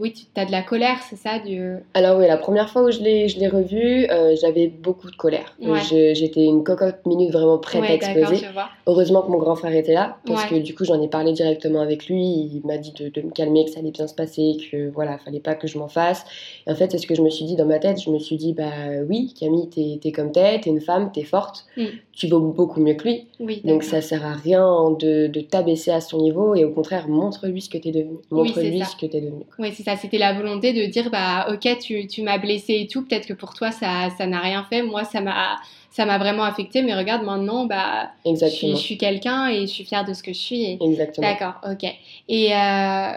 oui 0.00 0.12
tu 0.12 0.40
as 0.40 0.46
de 0.46 0.50
la 0.50 0.62
colère 0.62 0.98
c'est 1.08 1.16
ça 1.16 1.38
du... 1.38 1.74
alors 1.94 2.18
oui 2.18 2.26
la 2.26 2.38
première 2.38 2.70
fois 2.70 2.82
où 2.84 2.90
je 2.90 3.00
l'ai 3.00 3.48
revu 3.48 4.08
j'avais 4.40 4.68
beaucoup 4.68 5.10
de 5.10 5.16
colère. 5.16 5.54
J'étais 5.60 6.44
une 6.44 6.64
cocotte 6.64 7.04
minute 7.06 7.32
vraiment 7.32 7.58
prête 7.58 7.82
à 7.82 7.94
exploser. 7.94 8.46
Heureusement 8.86 9.22
que 9.22 9.30
mon 9.30 9.38
grand 9.38 9.56
frère 9.56 9.74
était 9.74 9.92
là, 9.92 10.18
parce 10.26 10.46
que 10.46 10.56
du 10.56 10.74
coup 10.74 10.84
j'en 10.84 11.00
ai 11.00 11.08
parlé 11.08 11.32
directement 11.32 11.80
avec 11.80 12.06
lui. 12.06 12.18
Il 12.18 12.62
m'a 12.64 12.78
dit 12.78 12.92
de, 12.92 13.22
me 13.22 13.30
calmer, 13.30 13.64
que 13.64 13.70
ça 13.70 13.80
allait 13.80 13.90
bien 13.90 14.06
se 14.06 14.14
passer, 14.14 14.56
que 14.70 14.90
voilà, 15.00 15.18
fallait 15.18 15.40
pas 15.40 15.54
que 15.54 15.66
je 15.66 15.78
m'en 15.78 15.88
fasse. 15.88 16.24
Et 16.66 16.70
en 16.70 16.74
fait, 16.74 16.90
c'est 16.90 16.98
ce 16.98 17.06
que 17.06 17.14
je 17.14 17.22
me 17.22 17.30
suis 17.30 17.46
dit 17.46 17.56
dans 17.56 17.64
ma 17.64 17.78
tête. 17.78 18.00
Je 18.00 18.10
me 18.10 18.18
suis 18.18 18.36
dit, 18.36 18.52
bah 18.52 18.70
oui, 19.08 19.34
Camille, 19.38 19.70
t'es 19.70 19.98
es 20.04 20.12
comme 20.12 20.30
t'es, 20.30 20.60
t'es 20.60 20.68
une 20.68 20.80
femme, 20.80 21.10
t'es 21.10 21.24
forte, 21.24 21.64
mm. 21.76 21.84
Tu 22.20 22.28
vaux 22.28 22.40
beaucoup 22.40 22.80
mieux 22.80 22.92
que 22.92 23.08
lui. 23.08 23.62
Donc 23.64 23.82
ça 23.82 24.02
sert 24.02 24.26
à 24.26 24.34
rien 24.34 24.90
de, 24.90 25.26
de 25.26 25.40
t'abaisser 25.40 25.90
à 25.90 26.02
son 26.02 26.20
niveau 26.20 26.54
et 26.54 26.66
au 26.66 26.70
contraire, 26.70 27.08
montre-lui 27.08 27.62
ce 27.62 27.70
que 27.70 27.78
t'es 27.78 27.92
devenu. 27.92 28.18
Montre-lui 28.30 28.82
ce 28.84 28.94
que 28.94 29.06
t'es 29.06 29.22
devenu. 29.22 29.44
Oui, 29.58 29.72
c'est 29.74 29.84
ça. 29.84 29.96
C'était 29.96 30.18
la 30.18 30.34
volonté 30.34 30.74
de 30.74 30.84
dire, 30.84 31.08
bah 31.10 31.46
ok, 31.50 31.78
tu, 31.78 32.06
tu 32.08 32.20
m'as 32.22 32.36
blessé 32.36 32.80
et 32.80 32.86
tout. 32.86 33.06
Peut-être 33.06 33.26
que 33.26 33.32
pour 33.32 33.54
toi, 33.54 33.70
ça 33.70 34.10
n'a 34.26 34.40
rien 34.40 34.66
fait. 34.68 34.82
Moi, 34.82 35.04
ça 35.04 35.22
m'a 35.22 35.56
ça 35.90 36.04
m'a 36.04 36.18
vraiment 36.18 36.44
affecté, 36.44 36.82
mais 36.82 36.94
regarde 36.94 37.24
maintenant, 37.24 37.64
bah, 37.64 38.10
je 38.24 38.74
suis, 38.76 38.96
quelqu'un 38.96 39.48
et 39.48 39.62
je 39.62 39.72
suis 39.72 39.84
fière 39.84 40.04
de 40.04 40.12
ce 40.12 40.22
que 40.22 40.32
je 40.32 40.38
suis. 40.38 40.78
Exactement. 40.80 41.26
D'accord, 41.26 41.54
ok. 41.68 41.90
Et, 42.28 42.54
euh, 42.54 43.12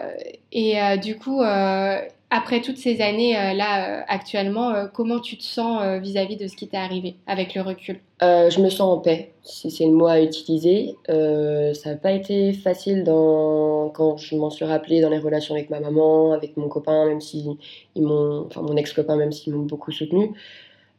et 0.50 0.82
euh, 0.82 0.96
du 0.96 1.16
coup, 1.16 1.40
euh, 1.40 1.98
après 2.36 2.60
toutes 2.60 2.78
ces 2.78 3.00
années 3.00 3.32
là, 3.54 4.04
actuellement, 4.08 4.88
comment 4.92 5.20
tu 5.20 5.36
te 5.36 5.42
sens 5.42 6.00
vis-à-vis 6.02 6.36
de 6.36 6.48
ce 6.48 6.56
qui 6.56 6.68
t'est 6.68 6.76
arrivé 6.76 7.16
avec 7.26 7.54
le 7.54 7.62
recul? 7.62 8.00
Je 8.20 8.60
me 8.60 8.70
sens 8.70 8.80
en 8.80 8.98
paix, 8.98 9.32
si 9.42 9.70
c'est 9.70 9.86
le 9.86 9.92
mot 9.92 10.06
à 10.06 10.20
utiliser. 10.20 10.96
ça 11.06 11.90
n'a 11.90 11.96
pas 11.96 12.12
été 12.12 12.52
facile 12.52 13.04
quand 13.06 14.16
je 14.16 14.36
m'en 14.36 14.50
suis 14.50 14.64
rappelé 14.64 15.00
dans 15.00 15.10
les 15.10 15.18
relations 15.18 15.54
avec 15.54 15.70
ma 15.70 15.80
maman, 15.80 16.32
avec 16.32 16.56
mon 16.56 16.68
copain, 16.68 17.06
même 17.06 17.20
si 17.20 17.56
ils 17.94 18.02
m'ont, 18.02 18.46
enfin 18.46 18.62
mon 18.62 18.76
ex-copain, 18.76 19.16
même 19.16 19.32
s'ils 19.32 19.54
m'ont 19.54 19.64
beaucoup 19.64 19.92
soutenu. 19.92 20.32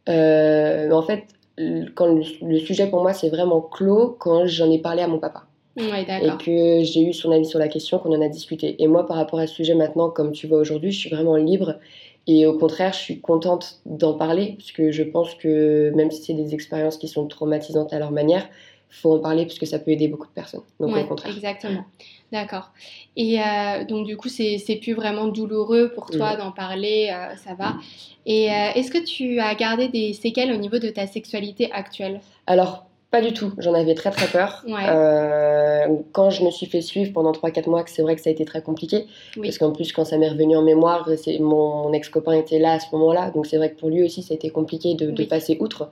en 0.08 1.01
fait, 1.01 1.25
quand 1.96 2.08
le, 2.42 2.60
sujet 2.60 2.88
pour 2.88 3.01
moi 3.01 3.13
c'est 3.13 3.30
vraiment 3.30 3.62
clos 3.62 4.15
quand 4.20 4.46
j'en 4.46 4.70
ai 4.72 4.80
parlé 4.80 5.01
à 5.01 5.08
mon 5.08 5.20
papa. 5.20 5.45
Et 5.77 6.38
que 6.44 6.84
j'ai 6.84 7.01
eu 7.01 7.13
son 7.13 7.32
avis 7.32 7.46
sur 7.46 7.60
la 7.60 7.67
question, 7.67 8.00
qu'on 8.00 8.15
en 8.15 8.22
a 8.22 8.29
discuté. 8.29 8.82
Et 8.82 8.88
moi, 8.88 9.05
par 9.05 9.17
rapport 9.17 9.39
à 9.39 9.48
ce 9.48 9.55
sujet 9.55 9.75
maintenant, 9.75 10.10
comme 10.10 10.32
tu 10.32 10.48
vois 10.48 10.60
aujourd'hui, 10.60 10.91
je 10.91 11.00
suis 11.00 11.10
vraiment 11.10 11.36
libre. 11.36 11.75
Et 12.27 12.48
au 12.48 12.58
contraire, 12.58 12.94
je 12.94 13.00
suis 13.00 13.20
contente 13.20 13.82
d'en 13.86 14.13
parler, 14.13 14.55
parce 14.58 14.72
que 14.72 14.91
je 14.91 15.03
pense 15.03 15.36
que 15.36 15.91
même 15.96 16.10
si 16.10 16.24
c'est 16.24 16.34
des 16.34 16.53
expériences 16.53 16.98
qui 16.98 17.08
sont 17.08 17.27
traumatisantes 17.27 17.94
à 17.94 18.00
leur 18.00 18.12
manière, 18.12 18.48
faut 18.89 19.13
en 19.13 19.20
parler 19.20 19.46
parce 19.46 19.60
que 19.60 19.65
ça 19.65 19.79
peut 19.79 19.91
aider 19.91 20.08
beaucoup 20.08 20.27
de 20.27 20.32
personnes. 20.32 20.62
Donc 20.79 20.96
au 20.96 21.03
contraire. 21.05 21.36
Exactement. 21.36 21.84
D'accord. 22.32 22.72
Et 23.15 23.39
euh, 23.39 23.86
donc 23.86 24.08
du 24.08 24.17
coup, 24.17 24.29
c'est 24.29 24.79
plus 24.82 24.94
vraiment 24.94 25.27
douloureux 25.27 25.91
pour 25.94 26.10
toi 26.10 26.36
d'en 26.36 26.51
parler, 26.51 27.10
euh, 27.12 27.36
ça 27.36 27.53
va. 27.53 27.75
Et 28.25 28.50
euh, 28.50 28.72
est-ce 28.75 28.91
que 28.91 29.03
tu 29.03 29.39
as 29.39 29.53
gardé 29.55 29.89
des 29.89 30.13
séquelles 30.13 30.51
au 30.51 30.58
niveau 30.58 30.79
de 30.79 30.89
ta 30.89 31.08
sexualité 31.08 31.72
actuelle? 31.72 32.22
Alors, 32.48 32.86
pas 33.15 33.22
du 33.22 33.31
tout. 33.31 33.53
J'en 33.60 33.74
avais 33.74 33.95
très 33.95 34.12
très 34.12 34.27
peur. 34.27 34.65
quand 36.12 36.29
je 36.29 36.43
me 36.43 36.51
suis 36.51 36.65
fait 36.65 36.81
suivre 36.81 37.13
pendant 37.13 37.31
3-4 37.31 37.69
mois, 37.69 37.84
c'est 37.88 38.01
vrai 38.01 38.15
que 38.15 38.22
ça 38.22 38.29
a 38.29 38.34
été 38.34 38.43
très 38.43 38.62
compliqué. 38.62 39.05
Parce 39.41 39.57
qu'en 39.57 39.72
plus, 39.72 39.93
quand 39.93 40.03
ça 40.03 40.17
m'est 40.17 40.27
revenu 40.27 40.57
en 40.57 40.63
mémoire, 40.63 41.10
mon, 41.39 41.93
ex-copain 41.93 42.34
était 42.34 42.60
là 42.60 42.74
à 42.74 42.79
ce 42.79 42.88
moment-là. 42.91 43.31
Donc 43.31 43.45
c'est 43.45 43.55
vrai 43.55 43.72
que 43.72 43.79
pour 43.79 43.89
lui 43.89 44.03
aussi, 44.03 44.22
ça 44.22 44.34
a 44.34 44.36
été 44.36 44.50
compliqué 44.50 44.95
de, 44.95 45.12
de 45.12 45.24
passer 45.24 45.55
outre. 45.62 45.89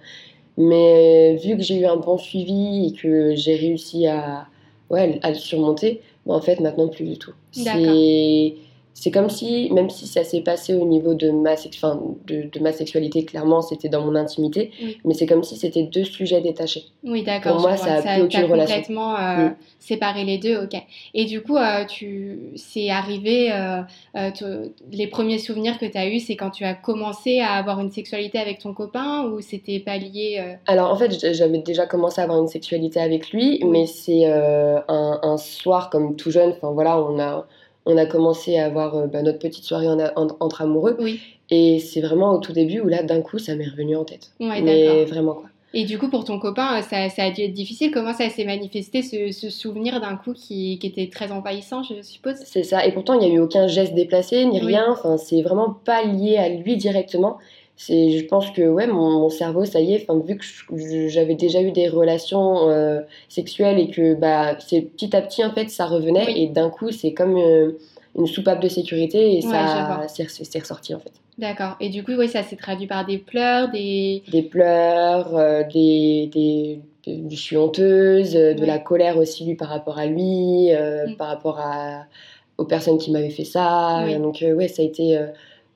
Mais 0.57 1.37
vu 1.37 1.55
que 1.55 1.63
j'ai 1.63 1.77
eu 1.79 1.85
un 1.85 1.95
bon 1.95 2.17
suivi 2.17 2.87
et 2.87 2.91
que 2.91 3.35
j'ai 3.35 3.55
réussi 3.55 4.05
à, 4.07 4.47
ouais, 4.89 5.19
à 5.23 5.29
le 5.29 5.35
surmonter, 5.35 6.01
en 6.27 6.41
fait, 6.41 6.59
maintenant, 6.59 6.89
plus 6.89 7.05
du 7.05 7.17
tout. 7.17 7.33
C'est 7.51 8.55
c'est 8.93 9.09
comme 9.09 9.29
si, 9.29 9.71
même 9.71 9.89
si 9.89 10.05
ça 10.05 10.23
s'est 10.23 10.41
passé 10.41 10.73
au 10.73 10.85
niveau 10.85 11.15
de 11.15 11.31
ma, 11.31 11.53
enfin, 11.53 11.99
de, 12.27 12.47
de, 12.51 12.59
ma 12.59 12.71
sexualité, 12.71 13.25
clairement, 13.25 13.61
c'était 13.61 13.89
dans 13.89 14.05
mon 14.05 14.15
intimité, 14.15 14.71
mais 15.03 15.15
c'est 15.15 15.25
comme 15.25 15.43
si 15.43 15.57
c'était 15.57 15.83
deux 15.83 16.03
sujets 16.03 16.41
détachés. 16.41 16.85
Oui, 17.03 17.23
d'accord. 17.23 17.53
Pour 17.53 17.61
moi, 17.61 17.75
ça 17.75 17.95
a 17.95 18.01
plus 18.01 18.21
aucune 18.21 18.43
relation. 18.43 18.75
complètement 18.75 19.19
euh, 19.19 19.49
séparé 19.79 20.25
les 20.25 20.37
deux, 20.37 20.57
ok. 20.57 20.79
Et 21.15 21.25
du 21.25 21.41
coup, 21.41 21.57
euh, 21.57 21.85
tu, 21.85 22.51
c'est 22.55 22.91
arrivé, 22.91 23.51
euh, 23.51 23.81
les 24.91 25.07
premiers 25.07 25.39
souvenirs 25.39 25.79
que 25.79 25.85
tu 25.85 25.97
as 25.97 26.07
eus, 26.07 26.19
c'est 26.19 26.35
quand 26.35 26.51
tu 26.51 26.63
as 26.63 26.75
commencé 26.75 27.39
à 27.39 27.53
avoir 27.53 27.79
une 27.79 27.91
sexualité 27.91 28.37
avec 28.37 28.59
ton 28.59 28.73
copain 28.73 29.25
ou 29.25 29.41
c'était 29.41 29.79
pas 29.79 29.97
lié 29.97 30.57
Alors, 30.67 30.91
en 30.91 30.95
fait, 30.95 31.33
j'avais 31.33 31.57
déjà 31.57 31.87
commencé 31.87 32.21
à 32.21 32.25
avoir 32.25 32.39
une 32.39 32.47
sexualité 32.47 32.99
avec 32.99 33.31
lui, 33.31 33.59
mais 33.65 33.87
c'est 33.87 34.27
un, 34.27 34.83
un, 34.87 35.37
soir, 35.37 35.89
comme 35.89 36.15
tout 36.15 36.29
jeune, 36.29 36.51
enfin 36.51 36.71
voilà, 36.71 37.01
on 37.01 37.19
a 37.19 37.47
on 37.85 37.97
a 37.97 38.05
commencé 38.05 38.57
à 38.57 38.65
avoir 38.65 38.95
euh, 38.95 39.07
bah, 39.07 39.21
notre 39.21 39.39
petite 39.39 39.63
soirée 39.63 39.87
entre 40.15 40.61
amoureux. 40.61 40.97
Et 41.49 41.79
c'est 41.79 42.01
vraiment 42.01 42.31
au 42.33 42.39
tout 42.39 42.53
début 42.53 42.79
où 42.79 42.87
là, 42.87 43.03
d'un 43.03 43.21
coup, 43.21 43.37
ça 43.37 43.55
m'est 43.55 43.67
revenu 43.67 43.95
en 43.95 44.05
tête. 44.05 44.31
Mais 44.39 45.05
vraiment 45.05 45.33
quoi. 45.33 45.49
Et 45.75 45.85
du 45.85 45.97
coup, 45.97 46.07
pour 46.07 46.23
ton 46.23 46.37
copain, 46.37 46.83
ça, 46.83 46.97
a 47.17 47.31
dû 47.31 47.41
être 47.41 47.53
difficile. 47.53 47.89
Comment 47.91 48.13
ça 48.13 48.29
s'est 48.29 48.45
manifesté, 48.45 49.01
ce, 49.01 49.49
souvenir 49.49 49.99
d'un 49.99 50.15
coup 50.15 50.33
qui, 50.33 50.79
était 50.83 51.09
très 51.11 51.31
envahissant, 51.31 51.81
je 51.81 51.99
suppose? 52.03 52.35
C'est 52.45 52.61
ça. 52.61 52.85
Et 52.85 52.91
pourtant, 52.91 53.15
il 53.15 53.21
n'y 53.21 53.25
a 53.25 53.35
eu 53.35 53.39
aucun 53.39 53.67
geste 53.67 53.95
déplacé, 53.95 54.45
ni 54.45 54.59
rien. 54.59 54.85
Enfin, 54.91 55.17
c'est 55.17 55.41
vraiment 55.41 55.75
pas 55.83 56.03
lié 56.03 56.37
à 56.37 56.47
lui 56.47 56.77
directement 56.77 57.39
c'est 57.75 58.17
je 58.17 58.25
pense 58.25 58.51
que 58.51 58.61
ouais 58.61 58.87
mon, 58.87 59.29
cerveau 59.29 59.65
ça 59.65 59.81
y 59.81 59.93
est 59.93 60.05
enfin 60.07 60.19
vu 60.25 60.37
que 60.37 60.45
j'avais 61.07 61.35
déjà 61.35 61.61
eu 61.61 61.71
des 61.71 61.89
relations 61.89 62.69
euh, 62.69 63.01
sexuelles 63.29 63.79
et 63.79 63.89
que 63.89 64.13
bah 64.13 64.57
c'est 64.59 64.81
petit 64.81 65.15
à 65.15 65.21
petit 65.21 65.43
en 65.43 65.51
fait 65.51 65.69
ça 65.69 65.85
revenait 65.85 66.39
et 66.39 66.47
d'un 66.47 66.69
coup 66.69 66.91
c'est 66.91 67.13
comme 67.13 67.35
euh, 67.37 67.71
une 68.15 68.27
soupape 68.27 68.61
de 68.61 68.67
sécurité 68.67 69.37
et 69.37 69.41
ça 69.41 70.05
c'est 70.07 70.59
ressorti 70.59 70.93
en 70.93 70.99
fait 70.99 71.11
D'accord. 71.39 71.77
Et 71.79 71.89
du 71.89 72.03
coup, 72.03 72.11
oui, 72.11 72.27
ça 72.27 72.43
s'est 72.43 72.55
traduit 72.55 72.85
par 72.85 73.07
des 73.07 73.17
pleurs, 73.17 73.71
des... 73.71 74.21
Des 74.31 74.43
pleurs, 74.43 75.35
euh, 75.35 75.63
des, 75.63 76.29
des, 76.31 76.79
Je 77.07 77.35
suis 77.35 77.57
honteuse, 77.57 78.35
euh, 78.35 78.53
de 78.53 78.63
la 78.63 78.77
colère 78.77 79.17
aussi 79.17 79.43
lui 79.43 79.55
par 79.55 79.69
rapport 79.69 79.97
à 79.97 80.05
lui, 80.05 80.69
mm. 80.71 81.15
par 81.17 81.29
rapport 81.29 81.59
à, 81.59 82.05
aux 82.59 82.65
personnes 82.65 82.99
qui 82.99 83.09
m'avaient 83.09 83.31
fait 83.31 83.45
ça. 83.45 84.05
Donc, 84.19 84.45
oui, 84.47 84.69
ça 84.69 84.83
a 84.83 84.85
été 84.85 85.17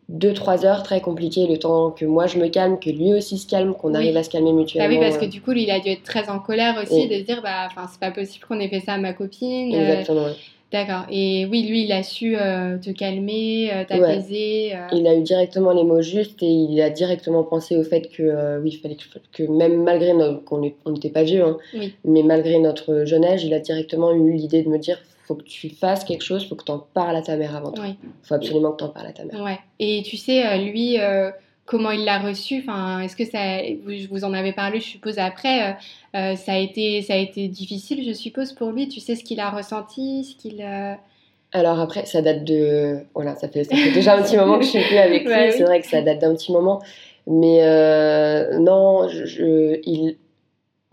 deux, 0.09 0.33
trois 0.33 0.65
heures 0.65 0.83
très 0.83 1.01
compliquées, 1.01 1.47
le 1.47 1.57
temps 1.57 1.91
que 1.91 2.05
moi 2.05 2.27
je 2.27 2.37
me 2.37 2.47
calme, 2.47 2.79
que 2.79 2.89
lui 2.89 3.13
aussi 3.13 3.37
se 3.37 3.47
calme, 3.47 3.73
qu'on 3.73 3.93
arrive 3.93 4.15
à 4.15 4.23
se 4.23 4.29
calmer 4.29 4.53
mutuellement. 4.53 4.89
Ah 4.89 4.99
oui, 4.99 5.05
parce 5.05 5.17
que 5.17 5.25
du 5.25 5.41
coup, 5.41 5.51
lui, 5.51 5.63
il 5.63 5.71
a 5.71 5.79
dû 5.79 5.89
être 5.89 6.03
très 6.03 6.29
en 6.29 6.39
colère 6.39 6.75
aussi, 6.81 7.07
de 7.07 7.15
se 7.15 7.23
dire, 7.23 7.41
bah, 7.41 7.67
c'est 7.91 7.99
pas 7.99 8.11
possible 8.11 8.45
qu'on 8.45 8.59
ait 8.59 8.69
fait 8.69 8.79
ça 8.79 8.93
à 8.93 8.97
ma 8.97 9.13
copine. 9.13 9.73
Exactement. 9.73 10.27
D'accord. 10.71 11.05
Et 11.09 11.45
oui, 11.49 11.63
lui, 11.63 11.85
il 11.85 11.91
a 11.93 12.03
su 12.03 12.35
euh, 12.35 12.77
te 12.77 12.89
calmer, 12.89 13.69
euh, 13.73 13.85
t'apaiser. 13.85 14.73
Euh. 14.75 14.87
Il 14.91 15.07
a 15.07 15.15
eu 15.15 15.21
directement 15.21 15.71
les 15.71 15.85
mots 15.85 16.01
justes 16.01 16.43
et 16.43 16.51
il 16.51 16.81
a 16.81 16.89
directement 16.89 17.43
pensé 17.43 17.77
au 17.77 17.83
fait 17.83 18.09
que, 18.09 18.59
oui, 18.59 18.71
il 18.73 18.77
fallait 18.77 18.97
que, 19.31 19.43
même 19.43 19.83
malgré 19.83 20.13
qu'on 20.45 20.91
n'était 20.91 21.09
pas 21.09 21.23
vieux, 21.23 21.43
hein, 21.43 21.57
mais 22.03 22.21
malgré 22.23 22.59
notre 22.59 23.05
jeune 23.05 23.23
âge, 23.23 23.45
il 23.45 23.53
a 23.53 23.59
directement 23.59 24.11
eu 24.11 24.33
l'idée 24.33 24.61
de 24.61 24.67
me 24.67 24.77
dire 24.77 24.99
faut 25.27 25.36
que 25.36 25.43
tu 25.43 25.69
fasses 25.69 26.03
quelque 26.03 26.24
chose, 26.24 26.48
faut 26.48 26.55
que 26.55 26.63
tu 26.63 26.72
en 26.72 26.79
parles 26.79 27.15
à 27.15 27.22
ta 27.22 27.36
mère 27.36 27.55
avant 27.55 27.72
tout. 27.72 27.84
Il 27.84 27.96
faut 28.24 28.36
absolument 28.36 28.72
que 28.72 28.77
tu 28.77 28.84
en 28.86 28.89
parles 28.89 29.07
à 29.07 29.13
ta 29.13 29.25
mère. 29.25 29.41
Ouais. 29.41 29.60
Et 29.79 30.03
tu 30.03 30.17
sais, 30.17 30.57
lui, 30.57 30.98
comment 31.67 31.91
il 31.91 32.05
l'a 32.05 32.17
reçu 32.17 32.60
enfin, 32.60 33.01
Est-ce 33.01 33.15
que 33.15 33.25
ça, 33.25 33.62
vous, 33.84 34.07
vous 34.10 34.24
en 34.24 34.34
avez 34.34 34.53
parlé, 34.53 34.79
je 34.79 34.86
suppose, 34.86 35.19
après 35.19 35.62
euh, 35.62 35.74
euh, 36.15 36.36
ça, 36.36 36.53
a 36.53 36.57
été, 36.57 37.03
ça 37.03 37.13
a 37.13 37.17
été 37.17 37.48
difficile, 37.48 38.03
je 38.07 38.13
suppose, 38.13 38.53
pour 38.53 38.72
lui. 38.72 38.88
Tu 38.88 39.00
sais 39.00 39.15
ce 39.15 39.24
qu'il 39.24 39.39
a 39.39 39.51
ressenti 39.51 40.24
ce 40.24 40.41
qu'il, 40.41 40.62
euh 40.62 40.93
Alors 41.51 41.79
après, 41.79 42.05
ça 42.05 42.24
date 42.24 42.43
de... 42.43 43.01
Voilà, 43.13 43.36
ça 43.36 43.50
fait, 43.50 43.65
ça 43.65 43.75
fait 43.75 43.91
déjà 43.91 44.15
un 44.15 44.24
petit 44.24 44.38
moment 44.38 44.57
que 44.57 44.65
je 44.65 44.69
suis 44.69 44.84
plus 44.84 44.98
avec 44.98 45.24
lui. 45.27 45.51
C'est 45.51 45.63
vrai 45.63 45.81
que 45.81 45.88
ça 45.88 46.01
date 46.01 46.19
d'un 46.19 46.34
petit 46.34 46.51
moment. 46.51 46.81
Mais 47.27 47.60
non, 48.60 49.07
je, 49.10 49.79
il... 49.86 50.17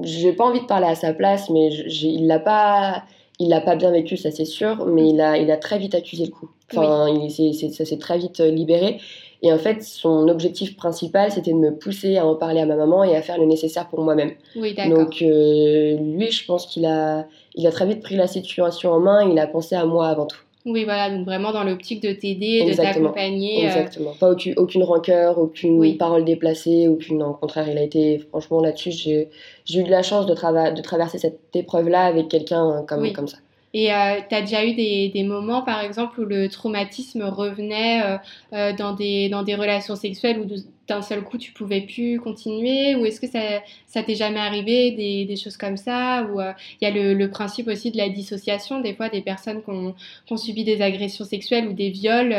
J'ai 0.02 0.32
pas 0.32 0.44
envie 0.44 0.60
de 0.60 0.66
parler 0.66 0.88
à 0.88 0.96
sa 0.96 1.12
place, 1.12 1.48
mais 1.50 1.68
il 1.72 2.26
l'a 2.26 2.40
pas 2.40 3.04
il 3.38 3.48
l'a 3.48 3.60
pas 3.60 3.76
bien 3.76 3.90
vécu, 3.90 4.16
ça 4.16 4.30
c'est 4.30 4.44
sûr, 4.44 4.86
mais 4.86 5.08
il 5.08 5.20
a, 5.20 5.36
il 5.38 5.50
a 5.50 5.56
très 5.56 5.78
vite 5.78 5.94
accusé 5.94 6.24
le 6.26 6.30
coup. 6.30 6.50
Enfin, 6.72 7.08
il, 7.08 7.30
ça 7.30 7.84
s'est 7.84 7.98
très 7.98 8.18
vite 8.18 8.40
libéré. 8.40 9.00
Et 9.42 9.52
en 9.52 9.58
fait, 9.58 9.82
son 9.82 10.28
objectif 10.28 10.74
principal, 10.74 11.30
c'était 11.30 11.52
de 11.52 11.58
me 11.58 11.76
pousser 11.76 12.16
à 12.16 12.26
en 12.26 12.34
parler 12.34 12.60
à 12.60 12.66
ma 12.66 12.76
maman 12.76 13.04
et 13.04 13.14
à 13.14 13.20
faire 13.20 13.36
le 13.36 13.44
nécessaire 13.44 13.88
pour 13.88 14.00
moi-même. 14.00 14.32
Oui, 14.56 14.72
d'accord. 14.72 15.00
Donc, 15.00 15.20
euh, 15.20 15.96
lui, 15.98 16.30
je 16.30 16.46
pense 16.46 16.64
qu'il 16.64 16.86
a, 16.86 17.26
il 17.54 17.66
a 17.66 17.70
très 17.70 17.84
vite 17.84 18.02
pris 18.02 18.16
la 18.16 18.26
situation 18.26 18.92
en 18.92 19.00
main. 19.00 19.28
Il 19.28 19.38
a 19.38 19.46
pensé 19.46 19.74
à 19.74 19.84
moi 19.84 20.06
avant 20.08 20.24
tout. 20.24 20.40
Oui, 20.66 20.84
voilà, 20.84 21.10
donc 21.10 21.26
vraiment 21.26 21.52
dans 21.52 21.62
l'optique 21.62 22.02
de 22.02 22.12
t'aider, 22.12 22.64
de 22.64 22.74
t'accompagner. 22.74 23.64
Euh. 23.64 23.66
Exactement. 23.66 24.12
Pas 24.18 24.30
aucune, 24.30 24.54
aucune 24.56 24.82
rancœur, 24.82 25.38
aucune 25.38 25.98
parole 25.98 26.24
déplacée, 26.24 26.88
aucune. 26.88 27.18
Non, 27.18 27.30
au 27.30 27.34
contraire, 27.34 27.68
il 27.68 27.76
a 27.76 27.82
été, 27.82 28.18
franchement, 28.30 28.62
là-dessus, 28.62 28.90
j'ai 28.92 29.28
eu 29.74 29.82
de 29.82 29.90
la 29.90 30.02
chance 30.02 30.24
de, 30.26 30.32
de 30.32 30.82
traverser 30.82 31.18
cette 31.18 31.54
épreuve-là 31.54 32.04
avec 32.04 32.28
quelqu'un 32.28 32.84
comme, 32.88 33.12
comme 33.12 33.28
ça. 33.28 33.38
Et 33.74 33.92
euh, 33.92 34.20
tu 34.28 34.34
as 34.34 34.40
déjà 34.40 34.64
eu 34.64 34.72
des, 34.72 35.08
des, 35.08 35.24
moments, 35.24 35.62
par 35.62 35.80
exemple, 35.80 36.20
où 36.20 36.24
le 36.24 36.48
traumatisme 36.48 37.24
revenait 37.24 38.02
euh, 38.02 38.16
euh, 38.52 38.72
dans, 38.72 38.92
des, 38.92 39.28
dans 39.28 39.42
des 39.42 39.56
relations 39.56 39.96
sexuelles 39.96 40.38
où 40.38 40.46
d'un 40.88 41.02
seul 41.02 41.22
coup 41.22 41.38
tu 41.38 41.52
pouvais 41.52 41.82
plus 41.82 42.20
continuer 42.20 42.94
Ou 42.94 43.06
est-ce 43.06 43.20
que 43.20 43.26
ça, 43.26 43.40
ça 43.86 44.02
t'est 44.02 44.14
jamais 44.14 44.40
arrivé, 44.40 44.90
des, 44.92 45.24
des, 45.24 45.36
choses 45.36 45.56
comme 45.56 45.76
ça 45.76 46.24
Ou 46.24 46.40
il 46.40 46.84
y 46.84 46.86
a 46.86 46.90
le, 46.90 47.14
le, 47.14 47.30
principe 47.30 47.68
aussi 47.68 47.90
de 47.90 47.96
la 47.96 48.08
dissociation, 48.08 48.80
des 48.80 48.94
fois 48.94 49.08
des 49.08 49.22
personnes 49.22 49.62
qui 49.62 49.70
ont, 49.70 50.36
subi 50.36 50.64
des 50.64 50.82
agressions 50.82 51.24
sexuelles 51.24 51.68
ou 51.68 51.72
des 51.72 51.90
viols 51.90 52.34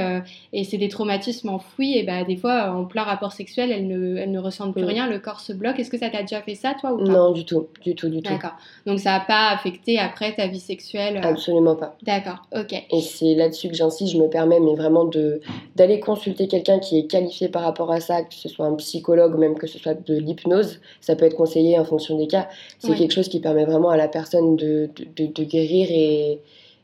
et 0.53 0.63
c'est 0.63 0.77
des 0.77 0.89
traumatismes 0.89 1.49
enfouis, 1.49 1.97
et 1.97 2.03
bah, 2.03 2.23
des 2.23 2.35
fois 2.35 2.71
en 2.71 2.85
plein 2.85 3.03
rapport 3.03 3.31
sexuel, 3.31 3.71
elles 3.71 3.87
ne, 3.87 4.17
elles 4.17 4.31
ne 4.31 4.39
ressentent 4.39 4.73
plus 4.73 4.83
rien, 4.83 5.07
le 5.07 5.19
corps 5.19 5.39
se 5.39 5.53
bloque. 5.53 5.79
Est-ce 5.79 5.89
que 5.89 5.97
ça 5.97 6.09
t'a 6.09 6.21
déjà 6.21 6.41
fait 6.41 6.55
ça, 6.55 6.73
toi 6.79 6.93
ou 6.93 6.97
pas? 6.97 7.11
Non, 7.11 7.31
du 7.31 7.45
tout, 7.45 7.67
du 7.81 7.95
tout, 7.95 8.09
du 8.09 8.21
tout. 8.21 8.31
D'accord. 8.31 8.55
Donc 8.85 8.99
ça 8.99 9.11
n'a 9.11 9.19
pas 9.19 9.49
affecté 9.49 9.99
après 9.99 10.33
ta 10.33 10.47
vie 10.47 10.59
sexuelle 10.59 11.19
Absolument 11.23 11.75
pas. 11.75 11.97
D'accord, 12.03 12.43
ok. 12.55 12.73
Et 12.73 13.01
c'est 13.01 13.35
là-dessus 13.35 13.69
que 13.69 13.75
j'insiste, 13.75 14.13
je 14.13 14.17
me 14.17 14.29
permets, 14.29 14.59
mais 14.59 14.75
vraiment 14.75 15.05
de 15.05 15.41
d'aller 15.75 15.99
consulter 15.99 16.47
quelqu'un 16.47 16.79
qui 16.79 16.99
est 16.99 17.07
qualifié 17.07 17.49
par 17.49 17.63
rapport 17.63 17.91
à 17.91 17.99
ça, 17.99 18.23
que 18.35 18.41
ce 18.41 18.49
soit 18.49 18.65
un 18.65 18.75
psychologue, 18.75 19.37
même 19.37 19.57
que 19.57 19.67
ce 19.67 19.79
soit 19.79 19.93
de 19.93 20.15
l'hypnose, 20.15 20.79
ça 21.01 21.15
peut 21.15 21.25
être 21.25 21.35
conseillé 21.35 21.77
en 21.79 21.85
fonction 21.85 22.17
des 22.17 22.27
cas. 22.27 22.47
C'est 22.79 22.95
quelque 22.95 23.13
chose 23.13 23.29
qui 23.29 23.39
permet 23.39 23.65
vraiment 23.65 23.89
à 23.89 23.97
la 23.97 24.07
personne 24.07 24.55
de, 24.55 24.89
de, 25.15 25.25
de, 25.25 25.43
guérir 25.43 25.87
et, 25.89 26.39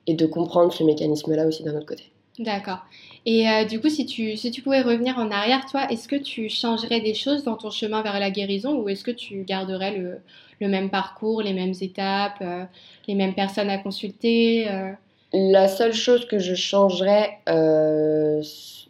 et 0.08 0.14
de 0.14 0.26
comprendre 0.26 0.74
ce 0.74 0.84
mécanisme-là 0.84 1.48
aussi 1.48 1.64
d'un 1.64 1.76
autre 1.76 1.86
côté. 1.86 2.06
D'accord. 2.40 2.80
Et 3.26 3.48
euh, 3.48 3.66
du 3.66 3.80
coup, 3.80 3.90
si 3.90 4.06
tu, 4.06 4.36
si 4.36 4.52
tu 4.52 4.62
pouvais 4.62 4.82
revenir 4.82 5.18
en 5.18 5.30
arrière, 5.30 5.66
toi, 5.70 5.92
est-ce 5.92 6.08
que 6.08 6.16
tu 6.16 6.50
changerais 6.50 7.02
des 7.02 7.14
choses 7.14 7.44
dans 7.44 7.56
ton 7.56 7.70
chemin 7.70 8.02
vers 8.02 8.20
la 8.20 8.32
guérison 8.32 8.80
ou 8.80 8.90
est-ce 8.90 9.04
que 9.04 9.12
tu 9.12 9.44
garderais 9.44 9.98
le, 9.98 10.18
le 10.60 10.68
même 10.68 10.90
parcours, 10.90 11.42
les 11.42 11.54
mêmes 11.54 11.74
étapes, 11.82 12.42
euh, 12.42 12.64
les 13.08 13.16
mêmes 13.16 13.36
personnes 13.36 13.70
à 13.70 13.78
consulter 13.78 14.68
euh? 14.70 14.92
La 15.34 15.68
seule 15.70 15.94
chose 15.94 16.26
que 16.26 16.40
je 16.40 16.56
changerais, 16.56 17.40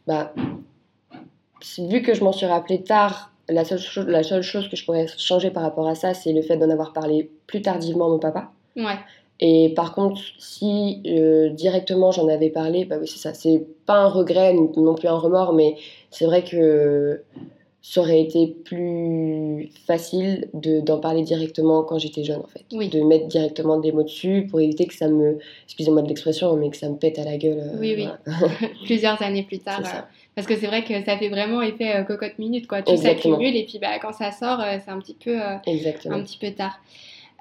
bah, 0.08 0.34
vu 1.78 2.02
que 2.02 2.13
je 2.13 2.24
m'en 2.24 2.32
suis 2.32 2.45
rappelé 2.45 2.82
tard, 2.84 3.32
la 3.50 3.65
seule, 3.65 3.80
chose, 3.80 4.06
la 4.08 4.24
seule 4.24 4.43
chose 4.43 4.69
que 4.69 4.76
je 4.76 4.86
pourrais 4.86 5.08
changer 5.17 5.52
par 5.52 5.63
rapport 5.63 5.88
à 5.88 5.95
ça, 5.95 6.13
c'est 6.13 6.34
le 6.34 6.41
fait 6.41 6.58
d'en 6.58 6.69
avoir 6.69 6.93
parlé 6.93 7.30
plus 7.47 7.62
tardivement 7.62 8.06
à 8.06 8.10
mon 8.10 8.19
papa. 8.19 8.52
Ouais. 8.76 8.97
Et 9.39 9.74
par 9.76 9.93
contre, 9.95 10.21
si 10.38 11.02
directement 11.54 12.12
j'en 12.12 12.28
avais 12.28 12.50
parlé, 12.50 12.86
bah 12.86 12.97
oui, 13.02 13.08
c'est 13.08 13.17
ça. 13.17 13.34
C'est 13.34 13.65
pas 13.86 13.95
un 13.95 14.08
regret 14.08 14.54
non 14.54 14.93
plus 14.93 15.08
un 15.08 15.17
remords, 15.17 15.54
mais 15.54 15.76
c'est 16.12 16.26
vrai 16.26 16.43
que 16.43 17.24
ça 17.82 18.02
aurait 18.02 18.21
été 18.21 18.47
plus 18.47 19.71
facile 19.88 20.47
d'en 20.54 21.00
parler 21.00 21.24
directement 21.24 21.84
quand 21.84 21.97
j'étais 21.97 22.24
jeune 22.24 22.41
en 22.41 22.47
fait. 22.47 22.63
De 22.71 23.02
mettre 23.02 23.28
directement 23.28 23.80
des 23.80 23.91
mots 23.91 24.04
dessus 24.04 24.47
pour 24.50 24.60
éviter 24.60 24.86
que 24.86 24.93
ça 24.93 25.08
me, 25.08 25.39
excusez-moi 25.65 26.04
de 26.04 26.08
l'expression, 26.08 26.56
mais 26.56 26.69
que 26.69 26.78
ça 26.78 26.89
me 26.89 26.95
pète 26.95 27.17
à 27.17 27.24
la 27.24 27.38
gueule. 27.38 27.58
Euh, 27.60 27.80
oui, 27.80 27.95
oui. 27.97 28.08
Plusieurs 28.86 29.19
années 29.24 29.43
plus 29.43 29.60
tard. 29.60 29.82
Euh, 29.82 30.02
parce 30.36 30.48
que 30.48 30.56
c'est 30.56 30.67
vrai 30.67 30.84
que 30.84 31.04
ça 31.04 31.17
fait 31.17 31.30
vraiment 31.30 31.62
effet 31.62 31.96
euh, 31.96 32.04
cocotte 32.04 32.39
minute 32.39 32.67
quoi. 32.67 32.82
Tout 32.82 32.98
s'accumule 32.98 33.56
et 33.56 33.65
puis 33.65 33.80
bah, 33.80 34.00
quand 34.00 34.13
ça 34.13 34.32
sort, 34.32 34.63
c'est 34.84 34.91
un 34.91 35.00
petit 35.00 35.15
peu, 35.15 35.39
un 35.41 35.60
petit 35.60 36.38
peu 36.38 36.52
tard. 36.52 36.80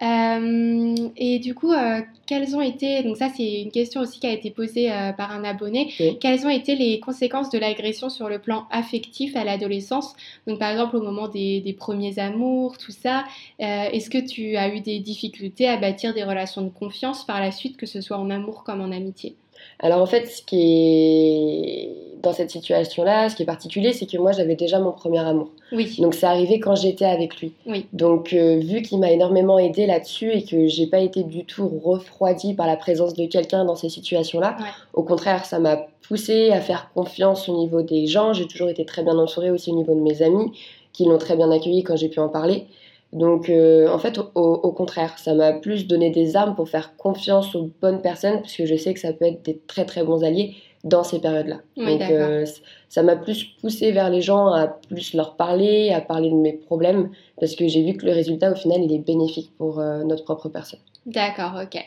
Euh, 0.03 0.95
et 1.17 1.39
du 1.41 1.55
coup, 1.55 1.73
euh, 1.73 2.01
quelles 2.27 2.57
ont 2.57 2.63
été, 2.63 3.03
donc 3.03 3.19
ça 3.19 3.29
c'est 3.29 3.61
une 3.61 3.71
question 3.71 4.01
aussi 4.01 4.19
qui 4.19 4.27
a 4.27 4.33
été 4.33 4.51
posée 4.51 4.91
euh, 4.91 5.13
par 5.13 5.31
un 5.31 5.45
abonné, 5.45 5.93
quelles 6.21 6.47
ont 6.47 6.51
été 6.51 6.75
les 6.75 7.01
conséquences 7.01 7.51
de 7.51 7.59
l'agression 7.59 8.09
sur 8.09 8.31
le 8.31 8.39
plan 8.39 8.67
affectif 8.71 9.37
à 9.37 9.45
l'adolescence? 9.45 10.15
Donc 10.47 10.59
par 10.59 10.71
exemple 10.71 10.97
au 10.97 11.03
moment 11.03 11.29
des, 11.29 11.61
des 11.61 11.75
premiers 11.75 12.19
amours, 12.19 12.79
tout 12.79 12.93
ça, 12.93 13.25
est-ce 13.59 14.09
que 14.09 14.19
tu 14.19 14.57
as 14.57 14.75
eu 14.75 14.81
des 14.81 15.01
difficultés 15.01 15.69
à 15.69 15.77
bâtir 15.77 16.15
des 16.15 16.25
relations 16.25 16.63
de 16.63 16.71
confiance 16.71 17.27
par 17.27 17.41
la 17.41 17.51
suite, 17.51 17.77
que 17.77 17.87
ce 17.87 18.01
soit 18.01 18.17
en 18.17 18.31
amour 18.31 18.65
comme 18.65 18.81
en 18.81 18.93
amitié? 18.93 19.37
Alors 19.79 20.01
en 20.03 20.07
fait, 20.07 20.27
ce 20.27 20.43
qui 20.43 20.61
est 20.61 21.89
dans 22.23 22.33
cette 22.33 22.51
situation-là, 22.51 23.29
ce 23.29 23.37
qui 23.37 23.43
est 23.43 23.47
particulier, 23.47 23.93
c'est 23.93 24.07
que 24.07 24.19
moi 24.19 24.33
j'avais 24.33 24.55
déjà 24.55 24.79
mon 24.79 24.93
premier 24.93 25.21
amour. 25.21 25.49
Oui. 25.73 25.97
Donc 25.99 26.15
c'est 26.15 26.27
arrivé 26.27 26.61
quand 26.61 26.75
j'étais 26.75 27.07
avec 27.07 27.41
lui. 27.41 27.53
Oui. 27.67 27.87
Donc 27.93 28.33
euh, 28.33 28.59
vu 28.59 28.83
qu'il 28.83 28.99
m'a 28.99 29.11
énormément 29.11 29.59
aidé 29.59 29.87
là-dessus 29.87 30.31
et 30.33 30.45
que 30.45 30.67
j'ai 30.67 30.87
pas 30.87 30.99
été 30.99 31.23
du 31.23 31.45
tout 31.45 31.69
refroidie 31.83 32.55
par 32.55 32.67
la 32.67 32.77
présence 32.77 33.15
de 33.15 33.27
quelqu'un 33.27 33.65
dans 33.65 33.77
ces 33.77 33.89
situations-là, 33.89 34.57
au 34.93 35.03
contraire, 35.03 35.45
ça 35.45 35.59
m'a 35.59 35.87
poussé 36.07 36.51
à 36.51 36.61
faire 36.61 36.91
confiance 36.95 37.49
au 37.49 37.57
niveau 37.57 37.83
des 37.83 38.07
gens. 38.07 38.33
J'ai 38.33 38.47
toujours 38.47 38.69
été 38.69 38.85
très 38.85 39.03
bien 39.03 39.17
entourée 39.17 39.51
aussi 39.51 39.71
au 39.71 39.77
niveau 39.77 39.95
de 39.95 40.01
mes 40.01 40.23
amis 40.23 40.53
qui 40.93 41.05
l'ont 41.05 41.19
très 41.19 41.37
bien 41.37 41.51
accueilli 41.51 41.85
quand 41.85 41.97
j'ai 41.97 42.09
pu 42.09 42.19
en 42.21 42.29
parler. 42.29 42.67
Donc, 43.13 43.49
euh, 43.49 43.89
en 43.89 43.99
fait, 43.99 44.19
au, 44.35 44.73
contraire, 44.73 45.19
ça 45.19 45.35
m'a 45.35 45.53
plus 45.53 45.87
donné 45.87 46.11
des 46.11 46.37
armes 46.37 46.55
pour 46.55 46.69
faire 46.69 46.97
confiance 46.97 47.55
aux 47.57 47.71
bonnes 47.81 48.03
personnes, 48.03 48.41
parce 48.41 48.55
que 48.55 48.67
je 48.67 48.77
sais 48.77 48.95
que 48.95 49.01
ça 49.01 49.13
peut 49.13 49.25
être 49.25 49.43
des 49.45 49.61
très 49.67 49.85
très 49.85 50.05
bons 50.05 50.23
alliés 50.23 50.55
dans 50.85 51.03
ces 51.03 51.19
périodes-là. 51.19 51.61
Donc, 51.77 52.01
euh, 52.03 52.47
ça 52.89 53.03
m'a 53.03 53.17
plus 53.17 53.45
poussé 53.61 53.91
vers 53.91 54.11
les 54.11 54.23
gens 54.23 54.47
à 54.53 54.69
plus 54.69 55.15
leur 55.15 55.37
parler, 55.37 55.91
à 55.91 56.01
parler 56.01 56.31
de 56.31 56.37
mes 56.37 56.53
problèmes, 56.53 57.11
parce 57.39 57.57
que 57.57 57.67
j'ai 57.67 57.83
vu 57.83 57.97
que 57.97 58.07
le 58.07 58.13
résultat, 58.13 58.53
au 58.53 58.55
final, 58.55 58.81
il 58.83 58.93
est 58.93 59.05
bénéfique 59.05 59.51
pour 59.59 59.81
euh, 59.81 60.05
notre 60.05 60.25
propre 60.25 60.49
personne. 60.49 60.81
D'accord, 61.05 61.61
ok. 61.63 61.83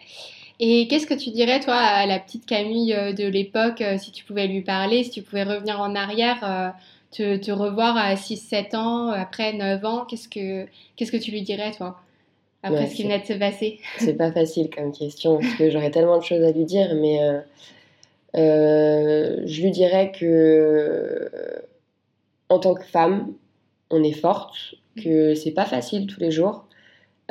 Et 0.60 0.88
qu'est-ce 0.88 1.08
que 1.08 1.14
tu 1.14 1.32
dirais, 1.32 1.62
toi, 1.62 1.76
à 1.76 2.06
la 2.06 2.20
petite 2.20 2.46
Camille 2.46 2.94
de 2.94 3.28
l'époque, 3.28 3.84
si 3.98 4.12
tu 4.12 4.24
pouvais 4.24 4.48
lui 4.48 4.62
parler, 4.62 5.04
si 5.04 5.10
tu 5.10 5.22
pouvais 5.22 5.44
revenir 5.44 5.82
en 5.82 5.96
arrière 5.96 6.74
te, 7.14 7.52
revoir 7.52 7.96
à 7.98 8.16
6-7 8.16 8.76
ans, 8.76 9.10
après 9.10 9.54
9 9.54 9.86
ans, 9.86 10.06
qu'est-ce 10.06 10.28
que, 10.28 10.66
qu'est-ce 10.96 11.12
que 11.12 11.18
tu 11.18 11.32
lui 11.32 11.42
dirais, 11.42 11.72
toi, 11.72 12.00
après 12.64 12.88
ce 12.88 12.96
qui 12.96 13.04
venait 13.04 13.20
de 13.20 13.26
se 13.26 13.34
passer? 13.34 13.80
C'est 14.00 14.16
pas 14.16 14.32
facile 14.32 14.70
comme 14.70 14.92
question, 14.92 15.38
parce 15.40 15.54
que 15.56 15.70
j'aurais 15.70 15.92
tellement 15.92 16.18
de 16.18 16.24
choses 16.24 16.44
à 16.44 16.52
lui 16.52 16.66
dire, 16.66 16.96
mais 16.96 17.24
euh, 17.24 17.40
euh, 18.36 19.42
je 19.46 19.62
lui 19.62 19.72
dirais 19.72 20.12
que, 20.12 21.30
en 22.50 22.60
tant 22.60 22.74
que 22.74 22.86
femme, 22.86 23.34
on 23.90 24.04
est 24.04 24.14
forte, 24.14 24.76
que 25.02 25.36
c'est 25.36 25.52
pas 25.52 25.66
facile 25.66 26.08
tous 26.08 26.20
les 26.20 26.32
jours, 26.32 26.66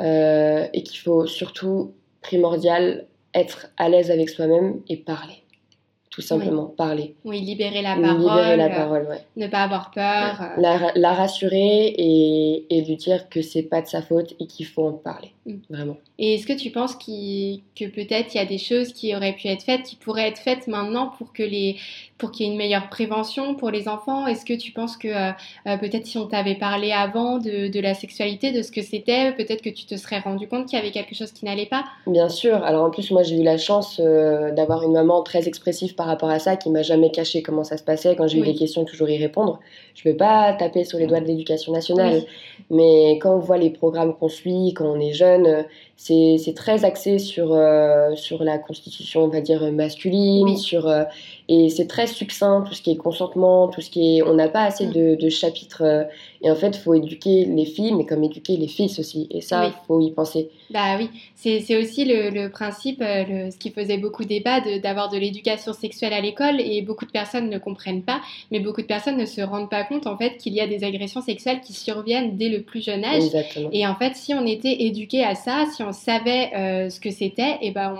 euh, 0.01 0.67
et 0.73 0.83
qu'il 0.83 0.99
faut 0.99 1.27
surtout, 1.27 1.93
primordial, 2.21 3.05
être 3.33 3.67
à 3.77 3.89
l'aise 3.89 4.11
avec 4.11 4.29
soi-même 4.29 4.81
et 4.87 4.97
parler 4.97 5.42
tout 6.13 6.21
simplement, 6.21 6.65
parler. 6.65 7.15
Oui, 7.25 7.41
libérer 7.41 7.81
la 7.81 7.95
parole. 7.95 8.19
Libérer 8.19 8.57
la 8.57 8.69
parole, 8.69 9.07
ouais. 9.09 9.25
Ne 9.35 9.47
pas 9.47 9.63
avoir 9.63 9.89
peur. 9.89 10.51
La, 10.57 10.91
la, 10.93 11.13
rassurer 11.13 11.87
et, 11.87 12.65
et, 12.69 12.81
lui 12.81 12.97
dire 12.97 13.29
que 13.29 13.41
c'est 13.41 13.63
pas 13.63 13.81
de 13.81 13.87
sa 13.87 14.03
faute 14.03 14.35
et 14.39 14.45
qu'il 14.45 14.67
faut 14.67 14.85
en 14.85 14.93
parler, 14.93 15.31
mm. 15.47 15.53
vraiment. 15.71 15.97
Et 16.19 16.35
est-ce 16.35 16.45
que 16.45 16.53
tu 16.53 16.69
penses 16.69 16.95
que 16.95 17.85
peut-être 17.87 18.35
il 18.35 18.37
y 18.37 18.39
a 18.39 18.45
des 18.45 18.59
choses 18.59 18.93
qui 18.93 19.15
auraient 19.15 19.33
pu 19.33 19.47
être 19.47 19.63
faites, 19.63 19.83
qui 19.83 19.95
pourraient 19.95 20.27
être 20.27 20.37
faites 20.37 20.67
maintenant 20.67 21.11
pour 21.17 21.33
que 21.33 21.41
les 21.41 21.77
pour 22.23 22.31
qu'il 22.31 22.45
y 22.45 22.49
ait 22.49 22.51
une 22.53 22.57
meilleure 22.57 22.87
prévention 22.87 23.55
pour 23.55 23.69
les 23.69 23.89
enfants? 23.89 24.27
Est-ce 24.27 24.45
que 24.45 24.53
tu 24.53 24.71
penses 24.71 24.95
que 24.95 25.09
euh, 25.09 25.31
euh, 25.67 25.77
peut-être 25.77 26.05
si 26.05 26.17
on 26.17 26.25
t'avait 26.25 26.55
parlé 26.55 26.93
avant 26.93 27.37
de, 27.37 27.67
de, 27.67 27.79
la 27.81 27.93
sexualité, 27.93 28.53
de 28.53 28.61
ce 28.61 28.71
que 28.71 28.81
c'était, 28.81 29.33
peut-être 29.33 29.61
que 29.61 29.69
tu 29.69 29.85
te 29.85 29.97
serais 29.97 30.19
rendu 30.19 30.47
compte 30.47 30.67
qu'il 30.67 30.79
y 30.79 30.81
avait 30.81 30.91
quelque 30.91 31.15
chose 31.15 31.33
qui 31.33 31.43
n'allait 31.43 31.65
pas? 31.65 31.83
Bien 32.07 32.29
sûr. 32.29 32.63
Alors 32.63 32.85
en 32.85 32.91
plus, 32.91 33.11
moi 33.11 33.23
j'ai 33.23 33.37
eu 33.37 33.43
la 33.43 33.57
chance 33.57 33.99
euh, 34.01 34.51
d'avoir 34.51 34.83
une 34.83 34.93
maman 34.93 35.21
très 35.21 35.49
expressive 35.49 35.95
par 35.95 36.02
rapport 36.05 36.29
à 36.29 36.39
ça, 36.39 36.55
qui 36.55 36.69
m'a 36.69 36.81
jamais 36.81 37.11
caché 37.11 37.41
comment 37.41 37.63
ça 37.63 37.77
se 37.77 37.83
passait. 37.83 38.15
Quand 38.15 38.27
j'ai 38.27 38.39
eu 38.39 38.43
des 38.43 38.55
questions, 38.55 38.85
toujours 38.85 39.09
y 39.09 39.17
répondre. 39.17 39.59
Je 39.95 40.07
ne 40.07 40.13
veux 40.13 40.17
pas 40.17 40.53
taper 40.53 40.83
sur 40.83 40.97
les 40.99 41.07
doigts 41.07 41.19
de 41.19 41.25
l'éducation 41.25 41.71
nationale, 41.71 42.23
mais 42.69 43.19
quand 43.21 43.35
on 43.35 43.39
voit 43.39 43.57
les 43.57 43.69
programmes 43.69 44.15
qu'on 44.15 44.29
suit, 44.29 44.73
quand 44.73 44.85
on 44.85 44.99
est 44.99 45.13
jeune, 45.13 45.65
c'est 45.95 46.53
très 46.55 46.85
axé 46.85 47.19
sur, 47.19 47.57
sur 48.15 48.43
la 48.43 48.57
constitution, 48.57 49.23
on 49.23 49.27
va 49.27 49.41
dire, 49.41 49.71
masculine, 49.71 50.57
sur 50.57 50.91
et 51.49 51.69
c'est 51.69 51.87
très 51.87 52.07
succinct, 52.07 52.63
tout 52.67 52.73
ce 52.73 52.81
qui 52.81 52.91
est 52.91 52.95
consentement, 52.95 53.67
tout 53.67 53.81
ce 53.81 53.89
qui 53.89 54.17
est. 54.17 54.21
On 54.23 54.33
n'a 54.33 54.47
pas 54.47 54.63
assez 54.63 54.85
de, 54.85 55.15
de 55.15 55.29
chapitres. 55.29 55.83
Euh, 55.83 56.03
et 56.41 56.51
en 56.51 56.55
fait, 56.55 56.69
il 56.69 56.79
faut 56.79 56.93
éduquer 56.93 57.45
les 57.45 57.65
filles, 57.65 57.93
mais 57.93 58.05
comme 58.05 58.23
éduquer 58.23 58.57
les 58.57 58.67
fils 58.67 58.99
aussi. 58.99 59.27
Et 59.29 59.41
ça, 59.41 59.65
il 59.65 59.73
faut 59.87 59.99
y 59.99 60.11
penser. 60.11 60.49
Bah 60.69 60.97
oui, 60.97 61.09
c'est 61.35 61.77
aussi 61.77 62.05
le, 62.05 62.29
le 62.29 62.49
principe, 62.49 63.01
euh, 63.01 63.23
le, 63.27 63.51
ce 63.51 63.57
qui 63.57 63.71
faisait 63.71 63.97
beaucoup 63.97 64.25
débat 64.25 64.59
d'avoir 64.79 65.09
de, 65.09 65.17
l'éducation 65.17 65.73
sexuelle 65.73 66.13
à 66.13 66.21
l'école. 66.21 66.61
Et 66.61 66.81
beaucoup 66.81 67.05
de 67.05 67.11
personnes 67.11 67.49
ne 67.49 67.57
comprennent 67.57 68.03
pas, 68.03 68.21
mais 68.51 68.59
beaucoup 68.59 68.81
de 68.81 68.87
personnes 68.87 69.17
ne 69.17 69.25
se 69.25 69.41
rendent 69.41 69.69
pas 69.69 69.83
compte 69.83 70.07
en 70.07 70.17
fait 70.17 70.37
qu'il 70.37 70.53
y 70.53 70.61
a 70.61 70.67
des 70.67 70.83
agressions 70.83 71.21
sexuelles 71.21 71.61
qui 71.61 71.73
surviennent 71.73 72.37
dès 72.37 72.49
le 72.49 72.61
plus 72.61 72.83
jeune 72.83 73.03
âge. 73.03 73.23
Exactement. 73.23 73.69
Et 73.71 73.85
en 73.85 73.95
fait, 73.95 74.15
si 74.15 74.33
on 74.33 74.45
était 74.45 74.83
éduqué 74.83 75.23
à 75.23 75.35
ça, 75.35 75.65
si 75.73 75.83
on 75.83 75.91
savait 75.91 76.51
euh, 76.55 76.89
ce 76.89 76.99
que 76.99 77.11
c'était, 77.11 77.57
et 77.61 77.71
ben, 77.71 77.97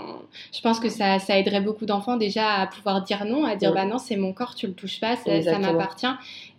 je 0.54 0.62
pense 0.62 0.80
que 0.80 0.90
ça, 0.90 1.20
ça 1.20 1.38
aiderait 1.38 1.62
beaucoup 1.62 1.86
d'enfants 1.86 2.18
déjà 2.18 2.50
à 2.50 2.68
pouvoir 2.68 3.04
dire 3.04 3.26
non, 3.26 3.33
à 3.46 3.56
dire 3.56 3.74
bah 3.74 3.86
non, 3.86 3.98
c'est 3.98 4.16
mon 4.16 4.34
corps, 4.34 4.56
tu 4.56 4.68
le 4.68 4.74
touches 4.74 5.00
pas, 5.00 5.16
ça, 5.16 5.42
ça 5.42 5.60
m'appartient. 5.60 6.08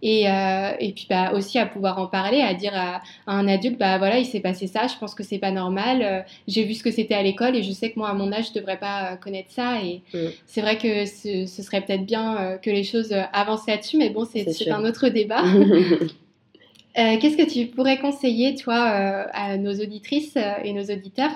Et, 0.02 0.28
euh, 0.28 0.72
et 0.80 0.92
puis 0.92 1.06
bah, 1.08 1.32
aussi 1.32 1.58
à 1.58 1.64
pouvoir 1.64 1.98
en 1.98 2.06
parler, 2.06 2.42
à 2.42 2.52
dire 2.52 2.72
à, 2.74 3.00
un 3.26 3.48
adulte, 3.48 3.78
bah 3.78 3.96
voilà, 3.96 4.18
il 4.18 4.26
s'est 4.26 4.40
passé 4.40 4.66
ça, 4.66 4.86
je 4.86 4.98
pense 4.98 5.14
que 5.14 5.22
c'est 5.22 5.38
pas 5.38 5.50
normal, 5.50 6.02
euh, 6.02 6.20
j'ai 6.46 6.64
vu 6.64 6.74
ce 6.74 6.82
que 6.82 6.90
c'était 6.90 7.14
à 7.14 7.22
l'école 7.22 7.56
et 7.56 7.62
je 7.62 7.72
sais 7.72 7.90
que 7.90 7.98
moi 7.98 8.10
à 8.10 8.12
mon 8.12 8.30
âge 8.30 8.48
je 8.48 8.58
devrais 8.58 8.78
pas 8.78 9.12
euh, 9.12 9.16
connaître 9.16 9.50
ça. 9.50 9.80
Et 9.82 10.02
mm. 10.12 10.28
c'est 10.44 10.60
vrai 10.60 10.76
que 10.76 11.06
ce, 11.06 11.46
serait 11.46 11.80
peut-être 11.80 12.04
bien 12.04 12.58
que 12.62 12.70
les 12.70 12.84
choses 12.84 13.14
avancent 13.32 13.66
là-dessus, 13.66 13.96
mais 13.96 14.10
bon, 14.10 14.26
c'est 14.30 14.70
un 14.70 14.84
autre 14.84 15.08
débat. 15.08 15.42
Qu'est-ce 16.94 17.36
que 17.36 17.50
tu 17.50 17.66
pourrais 17.66 17.98
conseiller, 17.98 18.54
toi, 18.54 18.76
à 18.76 19.56
nos 19.56 19.72
auditrices 19.72 20.36
et 20.62 20.72
nos 20.72 20.84
auditeurs 20.84 21.32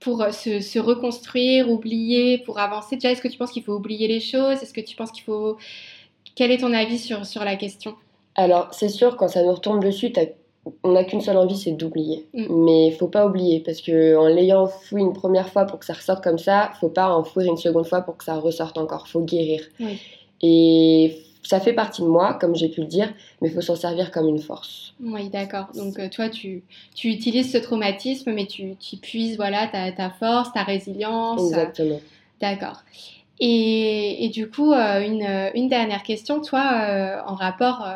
pour 0.00 0.24
se, 0.32 0.60
se, 0.60 0.78
reconstruire, 0.78 1.70
oublier, 1.70 2.38
pour 2.38 2.58
avancer 2.58 2.96
Déjà, 2.96 3.12
est-ce 3.12 3.20
que 3.20 3.28
tu 3.28 3.38
penses 3.38 3.52
qu'il 3.52 3.62
faut 3.62 3.74
oublier 3.74 4.08
les 4.08 4.20
choses? 4.20 4.62
Est-ce 4.62 4.72
que 4.72 4.80
tu 4.80 4.96
penses 4.96 5.12
qu'il 5.12 5.24
faut 5.24 5.58
quel 6.34 6.50
est 6.50 6.58
ton 6.58 6.72
avis 6.72 6.98
sur, 6.98 7.26
sur 7.26 7.44
la 7.44 7.56
question? 7.56 7.94
Alors, 8.34 8.68
c'est 8.72 8.88
sûr, 8.88 9.16
quand 9.16 9.28
ça 9.28 9.42
nous 9.42 9.52
retombe 9.52 9.84
dessus, 9.84 10.12
on 10.82 10.92
n'a 10.92 11.04
qu'une 11.04 11.20
seule 11.20 11.36
envie, 11.36 11.56
c'est 11.56 11.72
d'oublier. 11.72 12.26
Mm. 12.32 12.64
Mais 12.64 12.86
il 12.88 12.92
faut 12.92 13.08
pas 13.08 13.26
oublier, 13.26 13.60
parce 13.60 13.82
qu'en 13.82 14.26
l'ayant 14.26 14.66
fouillé 14.66 15.04
une 15.04 15.12
première 15.12 15.48
fois 15.48 15.66
pour 15.66 15.78
que 15.78 15.84
ça 15.84 15.92
ressorte 15.92 16.22
comme 16.22 16.38
ça, 16.38 16.70
faut 16.80 16.88
pas 16.88 17.10
en 17.10 17.24
fouiller 17.24 17.50
une 17.50 17.56
seconde 17.56 17.86
fois 17.86 18.02
pour 18.02 18.16
que 18.16 18.24
ça 18.24 18.36
ressorte 18.36 18.78
encore. 18.78 19.08
faut 19.08 19.20
guérir. 19.20 19.62
Et 20.42 21.18
ça 21.42 21.60
fait 21.60 21.72
partie 21.72 22.02
de 22.02 22.06
moi, 22.06 22.34
comme 22.34 22.54
j'ai 22.54 22.68
pu 22.68 22.80
le 22.80 22.86
dire, 22.86 23.12
mais 23.40 23.48
il 23.48 23.54
faut 23.54 23.60
s'en 23.60 23.76
servir 23.76 24.10
comme 24.10 24.28
une 24.28 24.40
force. 24.40 24.94
Oui, 25.02 25.28
d'accord. 25.30 25.68
Donc 25.74 25.98
euh, 25.98 26.08
toi, 26.08 26.28
tu, 26.28 26.62
tu, 26.94 27.08
utilises 27.08 27.52
ce 27.52 27.58
traumatisme, 27.58 28.32
mais 28.32 28.46
tu, 28.46 28.76
tu 28.76 28.96
puises 28.96 29.36
voilà, 29.36 29.66
ta, 29.66 29.90
ta 29.92 30.10
force, 30.10 30.52
ta 30.52 30.62
résilience. 30.62 31.40
Exactement. 31.40 32.00
D'accord. 32.40 32.82
Et, 33.42 34.30
du 34.34 34.50
coup, 34.50 34.74
euh, 34.74 35.00
une, 35.54 35.68
dernière 35.68 36.02
question, 36.02 36.42
toi, 36.42 36.72
euh, 36.74 37.16
en 37.26 37.34
rapport 37.34 37.88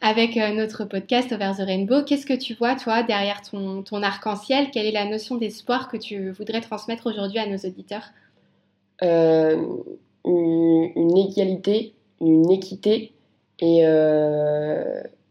avec 0.00 0.36
notre 0.36 0.84
podcast 0.84 1.32
Over 1.32 1.54
the 1.58 1.66
Rainbow, 1.66 2.04
qu'est-ce 2.04 2.24
que 2.24 2.38
tu 2.38 2.54
vois, 2.54 2.76
toi, 2.76 3.02
derrière 3.02 3.42
ton, 3.42 3.82
ton 3.82 4.00
arc-en-ciel? 4.04 4.70
Quelle 4.70 4.86
est 4.86 4.92
la 4.92 5.06
notion 5.06 5.34
d'espoir 5.34 5.88
que 5.88 5.96
tu 5.96 6.30
voudrais 6.30 6.60
transmettre 6.60 7.08
aujourd'hui 7.08 7.40
à 7.40 7.48
nos 7.48 7.56
auditeurs? 7.56 8.10
Une, 9.02 11.16
égalité, 11.16 11.94
une 12.22 12.50
équité 12.50 13.12
et, 13.60 13.82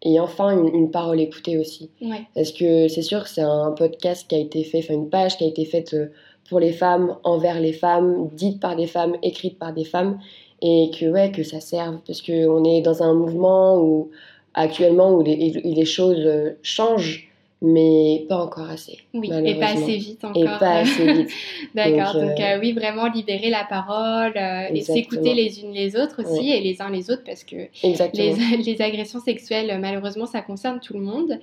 et 0.04 0.20
enfin 0.20 0.52
une, 0.52 0.92
parole 0.92 1.20
écoutée 1.20 1.58
aussi. 1.58 1.90
Ouais. 2.02 2.28
Parce 2.36 2.52
que 2.52 2.88
c'est 2.88 3.02
sûr, 3.02 3.28
c'est 3.28 3.42
un 3.42 3.72
podcast 3.72 4.28
qui 4.28 4.36
a 4.36 4.40
été 4.40 4.64
fait, 4.64 4.80
enfin 4.80 4.94
une 4.94 5.10
page 5.10 5.38
qui 5.38 5.44
a 5.44 5.48
été 5.48 5.66
faite 5.66 5.96
pour 6.52 6.60
les 6.60 6.74
femmes, 6.74 7.16
envers 7.24 7.62
les 7.62 7.72
femmes, 7.72 8.30
dites 8.34 8.60
par 8.60 8.76
des 8.76 8.86
femmes, 8.86 9.16
écrites 9.24 9.58
par 9.58 9.74
des 9.74 9.86
femmes, 9.86 10.20
et 10.62 10.92
que, 10.98 11.06
ouais, 11.10 11.32
que 11.32 11.44
ça 11.44 11.62
serve, 11.62 12.00
parce 12.06 12.22
qu'on 12.22 12.64
est 12.66 12.82
dans 12.82 13.02
un 13.02 13.14
mouvement 13.14 13.82
où, 13.82 14.12
actuellement 14.54 15.14
où 15.14 15.24
les, 15.24 15.62
les 15.64 15.86
choses 15.86 16.26
euh, 16.26 16.52
changent, 16.62 17.31
mais 17.62 18.26
pas 18.28 18.38
encore 18.38 18.69
assez. 18.69 18.97
Oui, 19.13 19.30
et 19.45 19.56
pas 19.56 19.67
assez 19.67 19.95
vite 19.97 20.24
encore. 20.24 20.41
Et 20.41 20.45
pas 20.45 20.78
assez 20.78 21.13
vite. 21.13 21.30
D'accord, 21.76 22.13
donc, 22.15 22.39
euh, 22.39 22.56
euh, 22.56 22.60
oui, 22.60 22.74
vraiment 22.74 23.06
libérer 23.06 23.52
la 23.52 23.63
parole 23.63 24.34
et 24.74 24.82
s'écouter 24.82 25.36
les 25.36 25.62
unes 25.62 25.71
les 25.71 25.95
autres 25.95 26.24
aussi 26.24 26.52
et 26.52 26.60
les 26.60 26.82
uns 26.82 26.89
les 26.89 27.12
autres 27.12 27.24
parce 27.24 27.43
que 27.43 27.56
les, 27.84 28.58
les, 28.63 28.82
agressions 28.82 29.19
sexuelles, 29.19 29.78
malheureusement, 29.80 30.26
ça 30.26 30.41
concerne 30.41 30.80
tout 30.80 30.93
le 30.93 31.02
monde. 31.02 31.39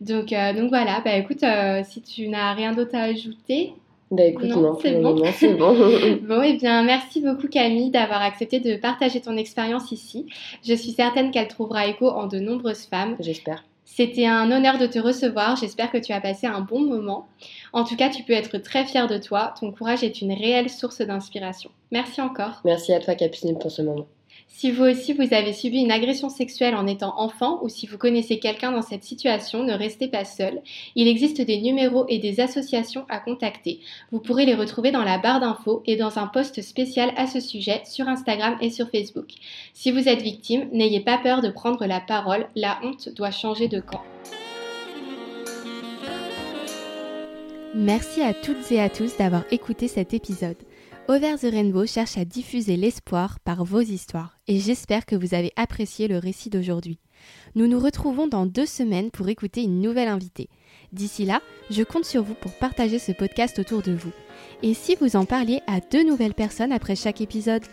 Donc, 0.00 0.30
donc 0.30 0.70
voilà, 0.70 1.02
bah, 1.04 1.16
écoute, 1.16 1.44
si 1.84 2.02
tu 2.02 2.28
n'as 2.28 2.52
rien 2.54 2.72
d'autre 2.72 2.96
à 2.96 3.02
ajouter, 3.02 3.72
bah 4.10 4.24
écoute, 4.24 4.46
non, 4.46 4.76
c'est 4.80 5.00
bon. 5.00 5.14
bon. 5.14 5.74
bon, 6.22 6.42
et 6.42 6.48
eh 6.48 6.52
bien, 6.54 6.82
merci 6.82 7.20
beaucoup 7.20 7.46
Camille 7.46 7.90
d'avoir 7.90 8.22
accepté 8.22 8.58
de 8.58 8.74
partager 8.74 9.20
ton 9.20 9.36
expérience 9.36 9.92
ici. 9.92 10.26
Je 10.64 10.74
suis 10.74 10.90
certaine 10.90 11.30
qu'elle 11.30 11.46
trouvera 11.46 11.86
écho 11.86 12.08
en 12.08 12.26
de 12.26 12.40
nombreuses 12.40 12.86
femmes. 12.86 13.14
J'espère. 13.20 13.62
C'était 13.92 14.26
un 14.26 14.52
honneur 14.52 14.78
de 14.78 14.86
te 14.86 15.00
recevoir. 15.00 15.56
J'espère 15.56 15.90
que 15.90 15.98
tu 15.98 16.12
as 16.12 16.20
passé 16.20 16.46
un 16.46 16.60
bon 16.60 16.80
moment. 16.80 17.26
En 17.72 17.82
tout 17.82 17.96
cas, 17.96 18.08
tu 18.08 18.22
peux 18.22 18.32
être 18.32 18.56
très 18.58 18.84
fière 18.84 19.08
de 19.08 19.18
toi. 19.18 19.52
Ton 19.58 19.72
courage 19.72 20.04
est 20.04 20.22
une 20.22 20.32
réelle 20.32 20.70
source 20.70 21.00
d'inspiration. 21.00 21.70
Merci 21.90 22.20
encore. 22.22 22.60
Merci 22.64 22.92
à 22.92 23.00
toi, 23.00 23.16
Capucine, 23.16 23.58
pour 23.58 23.72
ce 23.72 23.82
moment. 23.82 24.06
Si 24.52 24.72
vous 24.72 24.82
aussi 24.84 25.14
vous 25.14 25.32
avez 25.32 25.52
subi 25.52 25.78
une 25.78 25.92
agression 25.92 26.28
sexuelle 26.28 26.74
en 26.74 26.86
étant 26.86 27.14
enfant 27.18 27.60
ou 27.62 27.68
si 27.68 27.86
vous 27.86 27.96
connaissez 27.96 28.38
quelqu'un 28.38 28.72
dans 28.72 28.82
cette 28.82 29.04
situation, 29.04 29.62
ne 29.62 29.72
restez 29.72 30.08
pas 30.08 30.24
seul. 30.24 30.60
Il 30.96 31.08
existe 31.08 31.40
des 31.40 31.60
numéros 31.62 32.04
et 32.08 32.18
des 32.18 32.40
associations 32.40 33.06
à 33.08 33.20
contacter. 33.20 33.80
Vous 34.12 34.18
pourrez 34.20 34.44
les 34.44 34.54
retrouver 34.54 34.90
dans 34.90 35.04
la 35.04 35.18
barre 35.18 35.40
d'infos 35.40 35.82
et 35.86 35.96
dans 35.96 36.18
un 36.18 36.26
post 36.26 36.60
spécial 36.60 37.12
à 37.16 37.26
ce 37.26 37.40
sujet 37.40 37.80
sur 37.86 38.08
Instagram 38.08 38.58
et 38.60 38.70
sur 38.70 38.90
Facebook. 38.90 39.28
Si 39.72 39.92
vous 39.92 40.08
êtes 40.08 40.20
victime, 40.20 40.68
n'ayez 40.72 41.00
pas 41.00 41.16
peur 41.16 41.40
de 41.40 41.48
prendre 41.48 41.86
la 41.86 42.00
parole, 42.00 42.46
la 42.54 42.80
honte 42.82 43.08
doit 43.08 43.30
changer 43.30 43.68
de 43.68 43.80
camp. 43.80 44.02
Merci 47.74 48.20
à 48.20 48.34
toutes 48.34 48.72
et 48.72 48.80
à 48.80 48.90
tous 48.90 49.16
d'avoir 49.16 49.44
écouté 49.52 49.86
cet 49.86 50.12
épisode. 50.12 50.56
Over 51.12 51.38
the 51.38 51.52
Rainbow 51.52 51.86
cherche 51.86 52.16
à 52.18 52.24
diffuser 52.24 52.76
l'espoir 52.76 53.40
par 53.40 53.64
vos 53.64 53.80
histoires 53.80 54.38
et 54.46 54.60
j'espère 54.60 55.06
que 55.06 55.16
vous 55.16 55.34
avez 55.34 55.50
apprécié 55.56 56.06
le 56.06 56.18
récit 56.18 56.50
d'aujourd'hui. 56.50 57.00
Nous 57.56 57.66
nous 57.66 57.80
retrouvons 57.80 58.28
dans 58.28 58.46
deux 58.46 58.64
semaines 58.64 59.10
pour 59.10 59.28
écouter 59.28 59.64
une 59.64 59.80
nouvelle 59.80 60.06
invitée. 60.06 60.48
D'ici 60.92 61.24
là, 61.24 61.40
je 61.68 61.82
compte 61.82 62.04
sur 62.04 62.22
vous 62.22 62.34
pour 62.34 62.52
partager 62.52 63.00
ce 63.00 63.10
podcast 63.10 63.58
autour 63.58 63.82
de 63.82 63.90
vous. 63.90 64.12
Et 64.62 64.72
si 64.72 64.94
vous 65.00 65.16
en 65.16 65.24
parliez 65.24 65.62
à 65.66 65.80
deux 65.80 66.04
nouvelles 66.04 66.32
personnes 66.32 66.70
après 66.70 66.94
chaque 66.94 67.20
épisode, 67.20 67.64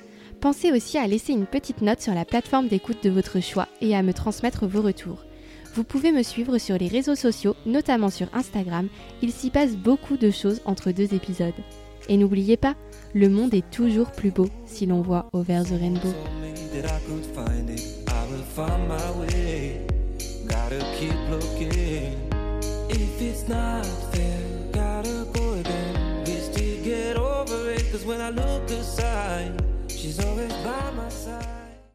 pensez 0.41 0.71
aussi 0.71 0.97
à 0.97 1.05
laisser 1.05 1.33
une 1.33 1.45
petite 1.45 1.83
note 1.83 2.01
sur 2.01 2.15
la 2.15 2.25
plateforme 2.25 2.69
d'écoute 2.69 3.03
de 3.03 3.11
votre 3.11 3.39
choix 3.39 3.67
et 3.81 3.95
à 3.95 4.01
me 4.01 4.15
transmettre 4.15 4.65
vos 4.65 4.81
retours. 4.81 5.25
Vous 5.75 5.83
pouvez 5.83 6.11
me 6.11 6.23
suivre 6.23 6.57
sur 6.57 6.79
les 6.79 6.87
réseaux 6.87 7.13
sociaux, 7.13 7.55
notamment 7.67 8.09
sur 8.09 8.33
Instagram, 8.33 8.87
il 9.21 9.31
s'y 9.31 9.51
passe 9.51 9.77
beaucoup 9.77 10.17
de 10.17 10.31
choses 10.31 10.61
entre 10.65 10.89
deux 10.89 11.13
épisodes. 11.13 11.53
Et 12.09 12.17
n'oubliez 12.17 12.57
pas, 12.57 12.75
le 13.13 13.29
monde 13.29 13.53
est 13.53 13.69
toujours 13.69 14.11
plus 14.11 14.31
beau 14.31 14.49
si 14.65 14.85
l'on 14.85 15.01
voit 15.01 15.29
over 15.33 15.63
the 15.63 15.79
rainbow. 15.79 16.13